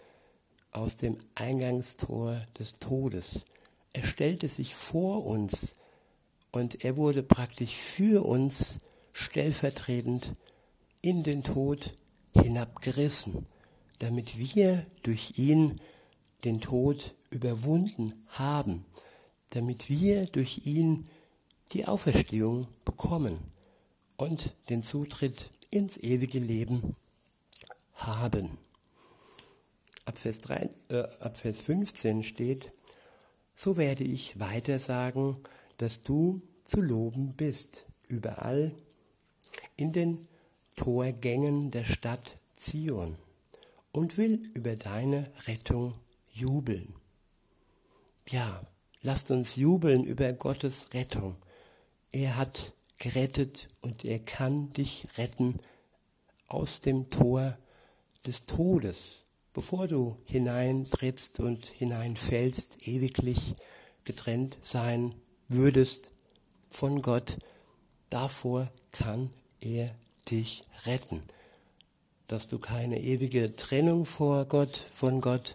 aus 0.71 0.97
dem 0.97 1.17
Eingangstor 1.35 2.47
des 2.59 2.79
Todes. 2.79 3.47
Er 3.93 4.05
stellte 4.05 4.49
sich 4.49 4.75
vor 4.75 5.25
uns 5.25 5.75
und 6.53 6.85
er 6.85 6.97
wurde 6.97 7.23
praktisch 7.23 7.75
für 7.75 8.25
uns 8.25 8.79
stellvertretend 9.17 10.35
in 11.01 11.23
den 11.23 11.43
Tod 11.43 11.95
hinabgerissen, 12.35 13.47
damit 13.99 14.37
wir 14.37 14.85
durch 15.03 15.39
ihn 15.39 15.81
den 16.45 16.61
Tod 16.61 17.15
überwunden 17.31 18.13
haben, 18.29 18.85
damit 19.51 19.89
wir 19.89 20.27
durch 20.27 20.67
ihn 20.67 21.09
die 21.73 21.87
Auferstehung 21.87 22.67
bekommen 22.85 23.39
und 24.19 24.55
den 24.69 24.83
Zutritt 24.83 25.51
ins 25.71 25.97
ewige 25.97 26.39
Leben 26.39 26.95
haben. 27.95 28.59
Ab 30.05 30.19
Vers, 30.19 30.39
3, 30.41 30.71
äh, 30.91 30.99
ab 31.21 31.39
Vers 31.39 31.63
15 31.63 32.23
steht, 32.23 32.71
so 33.55 33.79
werde 33.79 34.05
ich 34.05 34.39
weiter 34.39 34.79
sagen, 34.79 35.39
dass 35.79 36.03
du 36.03 36.43
zu 36.65 36.83
loben 36.83 37.33
bist, 37.35 37.87
überall 38.09 38.75
in 39.77 39.93
den 39.93 40.27
Torgängen 40.77 41.71
der 41.71 41.85
Stadt 41.85 42.37
Zion 42.55 43.17
und 43.93 44.19
will 44.19 44.43
über 44.55 44.77
deine 44.77 45.25
Rettung 45.47 45.95
jubeln. 46.33 46.95
Ja, 48.29 48.61
lasst 49.03 49.31
uns 49.31 49.57
jubeln 49.57 50.05
über 50.05 50.33
Gottes 50.33 50.93
Rettung. 50.93 51.37
Er 52.13 52.37
hat 52.37 52.73
gerettet 52.99 53.69
und 53.81 54.05
er 54.05 54.19
kann 54.19 54.71
dich 54.73 55.07
retten 55.17 55.59
aus 56.49 56.81
dem 56.81 57.11
Tor 57.11 57.57
des 58.27 58.47
Todes, 58.47 59.23
bevor 59.53 59.89
du 59.89 60.17
hineintrittst 60.27 61.41
und 61.41 61.67
hineinfällst, 61.67 62.87
ewiglich 62.87 63.55
getrennt 64.05 64.57
sein 64.63 65.15
würdest 65.49 66.11
von 66.69 67.03
Gott. 67.03 67.39
Davor 68.11 68.71
kann 68.93 69.31
er 69.67 69.95
dich 70.31 70.65
retten. 70.85 71.23
Dass 72.29 72.49
du 72.49 72.59
keine 72.59 73.01
ewige 73.01 73.55
Trennung 73.55 74.05
vor 74.05 74.47
Gott, 74.47 74.77
von 74.95 75.21
Gott 75.21 75.55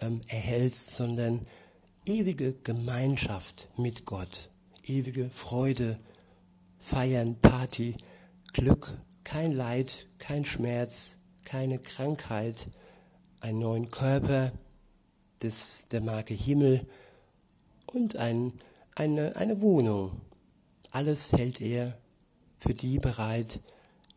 ähm, 0.00 0.20
erhältst, 0.28 0.94
sondern 0.94 1.46
ewige 2.04 2.52
Gemeinschaft 2.52 3.68
mit 3.76 4.04
Gott, 4.04 4.50
ewige 4.84 5.30
Freude, 5.30 5.98
Feiern, 6.78 7.36
Party, 7.40 7.96
Glück, 8.52 8.96
kein 9.24 9.52
Leid, 9.52 10.06
kein 10.18 10.44
Schmerz, 10.44 11.16
keine 11.44 11.78
Krankheit, 11.78 12.66
einen 13.40 13.58
neuen 13.60 13.90
Körper 13.90 14.52
des, 15.42 15.86
der 15.90 16.00
Marke 16.00 16.34
Himmel 16.34 16.86
und 17.86 18.16
ein, 18.16 18.52
eine, 18.94 19.36
eine 19.36 19.60
Wohnung. 19.60 20.20
Alles 20.90 21.32
hält 21.32 21.60
er 21.60 21.98
für 22.64 22.72
die 22.72 22.98
bereit, 22.98 23.60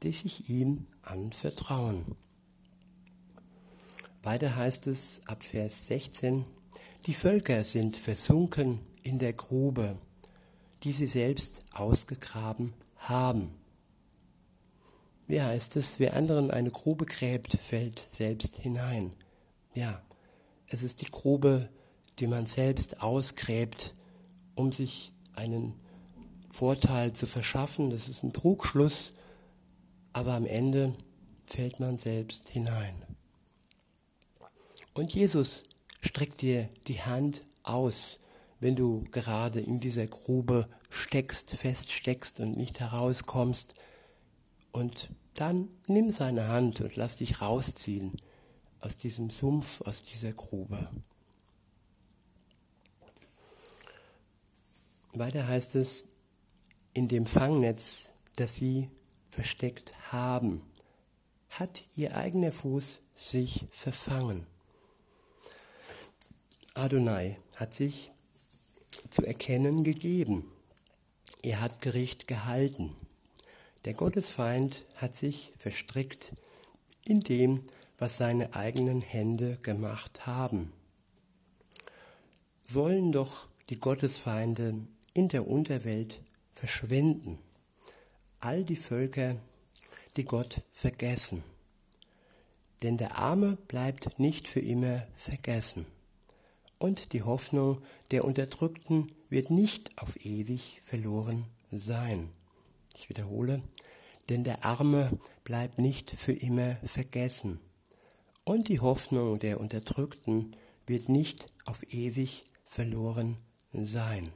die 0.04 0.14
sich 0.14 0.50
ihm 0.50 0.88
anvertrauen. 1.02 2.16
Weiter 4.24 4.56
heißt 4.56 4.88
es 4.88 5.20
ab 5.26 5.44
Vers 5.44 5.88
16, 5.88 6.46
die 7.08 7.14
Völker 7.14 7.66
sind 7.66 7.98
versunken 7.98 8.80
in 9.04 9.20
der 9.20 9.34
Grube, 9.34 9.98
die 10.84 10.94
sie 10.94 11.08
selbst 11.08 11.66
ausgegraben 11.74 12.74
haben. 12.96 13.52
Wie 15.26 15.42
heißt 15.42 15.76
es, 15.76 16.00
wer 16.00 16.16
anderen 16.16 16.50
eine 16.50 16.72
Grube 16.72 17.06
gräbt, 17.06 17.52
fällt 17.60 18.08
selbst 18.14 18.56
hinein. 18.56 19.10
Ja, 19.74 20.02
es 20.68 20.84
ist 20.84 21.02
die 21.02 21.12
Grube, 21.12 21.68
die 22.20 22.28
man 22.28 22.46
selbst 22.46 23.02
ausgräbt, 23.04 23.94
um 24.56 24.72
sich 24.72 25.12
einen 25.34 25.74
Vorteil 26.50 27.14
zu 27.14 27.28
verschaffen. 27.28 27.90
Das 27.90 28.10
ist 28.10 28.24
ein 28.24 28.34
Trugschluss, 28.34 29.14
aber 30.14 30.34
am 30.34 30.46
Ende 30.46 30.96
fällt 31.46 31.80
man 31.80 31.98
selbst 31.98 32.50
hinein. 32.50 33.04
Und 34.94 35.14
Jesus 35.14 35.64
streckt 36.02 36.42
dir 36.42 36.70
die 36.88 37.02
Hand 37.02 37.42
aus, 37.64 38.20
wenn 38.60 38.76
du 38.76 39.04
gerade 39.12 39.60
in 39.60 39.80
dieser 39.80 40.08
Grube 40.08 40.66
steckst, 40.90 41.52
feststeckst 41.52 42.40
und 42.40 42.58
nicht 42.58 42.80
herauskommst. 42.80 43.76
Und 44.72 45.10
dann 45.36 45.70
nimm 45.86 46.12
seine 46.12 46.48
Hand 46.48 46.82
und 46.82 46.96
lass 46.96 47.18
dich 47.18 47.42
rausziehen 47.42 48.14
aus 48.80 48.98
diesem 48.98 49.30
Sumpf, 49.30 49.82
aus 49.82 50.02
dieser 50.02 50.34
Grube. 50.34 50.90
Weiter 55.14 55.48
heißt 55.48 55.76
es, 55.76 56.06
in 56.98 57.08
dem 57.08 57.28
Fangnetz, 57.28 58.10
das 58.38 58.56
sie 58.56 58.90
versteckt 59.30 59.94
haben, 60.12 60.64
hat 61.52 61.84
ihr 61.96 62.18
eigener 62.18 62.52
Fuß 62.52 63.02
sich 63.16 63.68
verfangen. 63.72 64.48
Adonai 66.74 67.38
hat 67.56 67.76
sich 67.76 68.10
zu 69.12 69.24
erkennen 69.24 69.84
gegeben. 69.84 70.52
Er 71.44 71.62
hat 71.62 71.82
Gericht 71.82 72.28
gehalten. 72.28 72.96
Der 73.86 73.94
Gottesfeind 73.94 74.84
hat 74.96 75.16
sich 75.16 75.54
verstrickt 75.60 76.32
in 77.06 77.22
dem, 77.22 77.62
was 78.00 78.18
seine 78.18 78.56
eigenen 78.56 79.02
Hände 79.02 79.58
gemacht 79.62 80.26
haben. 80.26 80.74
Sollen 82.68 83.12
doch 83.12 83.46
die 83.70 83.80
Gottesfeinde 83.80 84.80
in 85.14 85.28
der 85.28 85.48
Unterwelt 85.48 86.22
verschwinden, 86.58 87.38
all 88.40 88.64
die 88.64 88.76
Völker, 88.76 89.36
die 90.16 90.24
Gott 90.24 90.62
vergessen. 90.72 91.44
Denn 92.82 92.98
der 92.98 93.18
Arme 93.18 93.58
bleibt 93.68 94.20
nicht 94.20 94.48
für 94.48 94.60
immer 94.60 95.08
vergessen 95.16 95.86
und 96.80 97.14
die 97.14 97.24
Hoffnung 97.24 97.82
der 98.12 98.26
Unterdrückten 98.26 99.12
wird 99.30 99.50
nicht 99.50 99.92
auf 99.98 100.24
ewig 100.26 100.80
verloren 100.84 101.46
sein. 101.72 102.30
Ich 102.96 103.10
wiederhole, 103.10 103.62
denn 104.30 104.44
der 104.44 104.66
Arme 104.66 105.18
bleibt 105.44 105.80
nicht 105.80 106.12
für 106.12 106.34
immer 106.34 106.76
vergessen 106.84 107.60
und 108.44 108.68
die 108.68 108.80
Hoffnung 108.80 109.40
der 109.40 109.60
Unterdrückten 109.60 110.56
wird 110.86 111.10
nicht 111.10 111.46
auf 111.66 111.84
ewig 111.94 112.44
verloren 112.66 113.38
sein. 113.74 114.30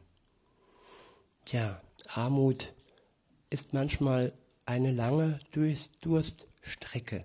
Ja, 1.51 1.81
Armut 2.13 2.73
ist 3.49 3.73
manchmal 3.73 4.33
eine 4.65 4.91
lange 4.91 5.39
Durststrecke, 6.01 7.23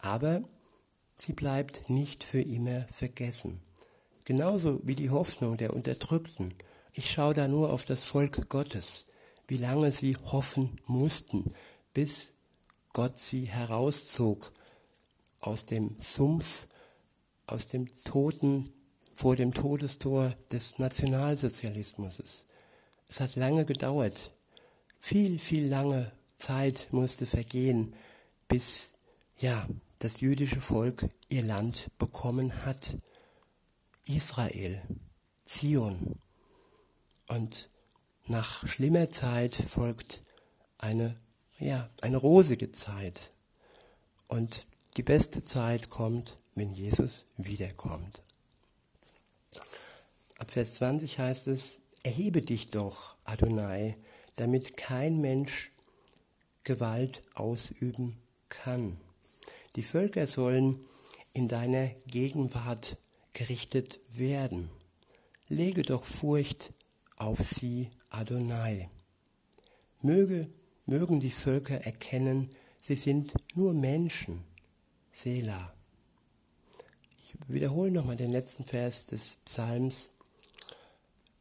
aber 0.00 0.42
sie 1.16 1.32
bleibt 1.32 1.88
nicht 1.88 2.24
für 2.24 2.40
immer 2.40 2.86
vergessen. 2.92 3.60
Genauso 4.24 4.80
wie 4.82 4.94
die 4.94 5.10
Hoffnung 5.10 5.56
der 5.56 5.74
Unterdrückten. 5.74 6.54
Ich 6.92 7.10
schaue 7.10 7.34
da 7.34 7.46
nur 7.46 7.72
auf 7.72 7.84
das 7.84 8.04
Volk 8.04 8.48
Gottes, 8.48 9.06
wie 9.46 9.58
lange 9.58 9.92
sie 9.92 10.16
hoffen 10.16 10.80
mussten, 10.86 11.54
bis 11.92 12.32
Gott 12.92 13.20
sie 13.20 13.44
herauszog 13.44 14.52
aus 15.40 15.66
dem 15.66 15.96
Sumpf, 16.00 16.66
aus 17.46 17.68
dem 17.68 17.90
Toten, 18.04 18.72
vor 19.14 19.36
dem 19.36 19.54
Todestor 19.54 20.34
des 20.50 20.78
Nationalsozialismus. 20.78 22.44
Es 23.08 23.20
hat 23.20 23.36
lange 23.36 23.64
gedauert. 23.64 24.32
Viel, 24.98 25.38
viel 25.38 25.68
lange 25.68 26.12
Zeit 26.36 26.92
musste 26.92 27.26
vergehen, 27.26 27.94
bis, 28.48 28.92
ja, 29.38 29.68
das 29.98 30.20
jüdische 30.20 30.60
Volk 30.60 31.08
ihr 31.28 31.42
Land 31.42 31.90
bekommen 31.98 32.64
hat. 32.64 32.96
Israel, 34.06 34.82
Zion. 35.44 36.18
Und 37.28 37.70
nach 38.26 38.66
schlimmer 38.66 39.10
Zeit 39.12 39.54
folgt 39.54 40.22
eine, 40.78 41.16
ja, 41.58 41.88
eine 42.00 42.16
rosige 42.16 42.72
Zeit. 42.72 43.32
Und 44.28 44.66
die 44.96 45.02
beste 45.02 45.44
Zeit 45.44 45.90
kommt 45.90 46.36
wenn 46.54 46.72
Jesus 46.72 47.26
wiederkommt. 47.36 48.22
Ab 50.38 50.50
Vers 50.50 50.74
20 50.74 51.18
heißt 51.18 51.48
es, 51.48 51.80
erhebe 52.04 52.42
dich 52.42 52.70
doch, 52.70 53.16
Adonai, 53.24 53.96
damit 54.36 54.76
kein 54.76 55.20
Mensch 55.20 55.72
Gewalt 56.62 57.22
ausüben 57.34 58.16
kann. 58.48 58.98
Die 59.74 59.82
Völker 59.82 60.26
sollen 60.26 60.84
in 61.32 61.48
deiner 61.48 61.88
Gegenwart 62.06 62.96
gerichtet 63.32 63.98
werden. 64.08 64.70
Lege 65.48 65.82
doch 65.82 66.04
Furcht 66.04 66.72
auf 67.16 67.40
sie, 67.40 67.90
Adonai. 68.10 68.88
Möge, 70.00 70.48
mögen 70.86 71.20
die 71.20 71.30
Völker 71.30 71.84
erkennen, 71.84 72.48
sie 72.80 72.96
sind 72.96 73.32
nur 73.54 73.74
Menschen. 73.74 74.44
Selah. 75.12 75.72
Ich 77.22 77.34
wiederhole 77.48 77.90
nochmal 77.90 78.16
den 78.16 78.30
letzten 78.30 78.64
Vers 78.64 79.06
des 79.06 79.36
Psalms. 79.44 80.10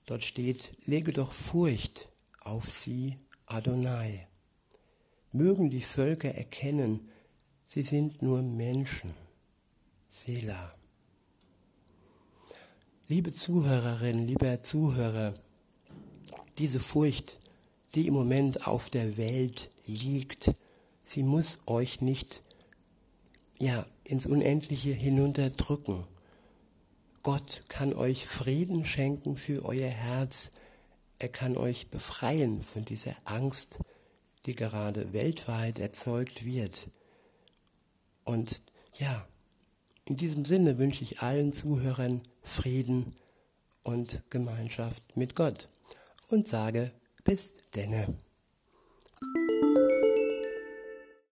Dort 0.06 0.24
steht, 0.24 0.72
lege 0.86 1.14
doch 1.14 1.32
Furcht 1.32 2.08
auf 2.42 2.70
sie, 2.70 3.18
Adonai. 3.46 4.28
Mögen 5.32 5.70
die 5.70 5.82
Völker 5.82 6.34
erkennen, 6.36 7.10
sie 7.66 7.84
sind 7.84 8.22
nur 8.22 8.42
Menschen. 8.42 9.14
Selah. 10.10 10.76
Liebe 13.08 13.34
Zuhörerin, 13.34 14.28
lieber 14.28 14.62
Zuhörer, 14.62 15.34
diese 16.58 16.80
Furcht, 16.80 17.38
die 17.96 18.08
im 18.08 18.14
Moment 18.14 18.68
auf 18.68 18.90
der 18.90 19.18
Welt 19.18 19.72
liegt, 19.86 20.52
sie 21.04 21.24
muss 21.24 21.60
euch 21.66 22.02
nicht 22.02 22.42
ja, 23.60 23.86
ins 24.04 24.26
Unendliche 24.26 24.92
hinunterdrücken. 24.92 26.04
Gott 27.24 27.64
kann 27.70 27.94
euch 27.94 28.28
Frieden 28.28 28.86
schenken 28.86 29.38
für 29.38 29.64
euer 29.64 29.90
Herz. 29.90 30.52
Er 31.20 31.30
kann 31.30 31.56
euch 31.56 31.90
befreien 31.90 32.62
von 32.62 32.84
dieser 32.84 33.16
Angst, 33.24 33.80
die 34.46 34.56
gerade 34.56 35.14
weltweit 35.14 35.80
erzeugt 35.80 36.44
wird. 36.44 36.88
Und 38.26 38.62
ja, 38.96 39.26
in 40.04 40.18
diesem 40.18 40.44
Sinne 40.44 40.78
wünsche 40.78 41.06
ich 41.06 41.22
allen 41.22 41.54
Zuhörern 41.54 42.22
Frieden 42.42 43.16
und 43.84 44.22
Gemeinschaft 44.30 45.16
mit 45.16 45.34
Gott 45.34 45.70
und 46.28 46.50
sage 46.50 46.92
bis 47.24 47.54
denne. 47.74 48.18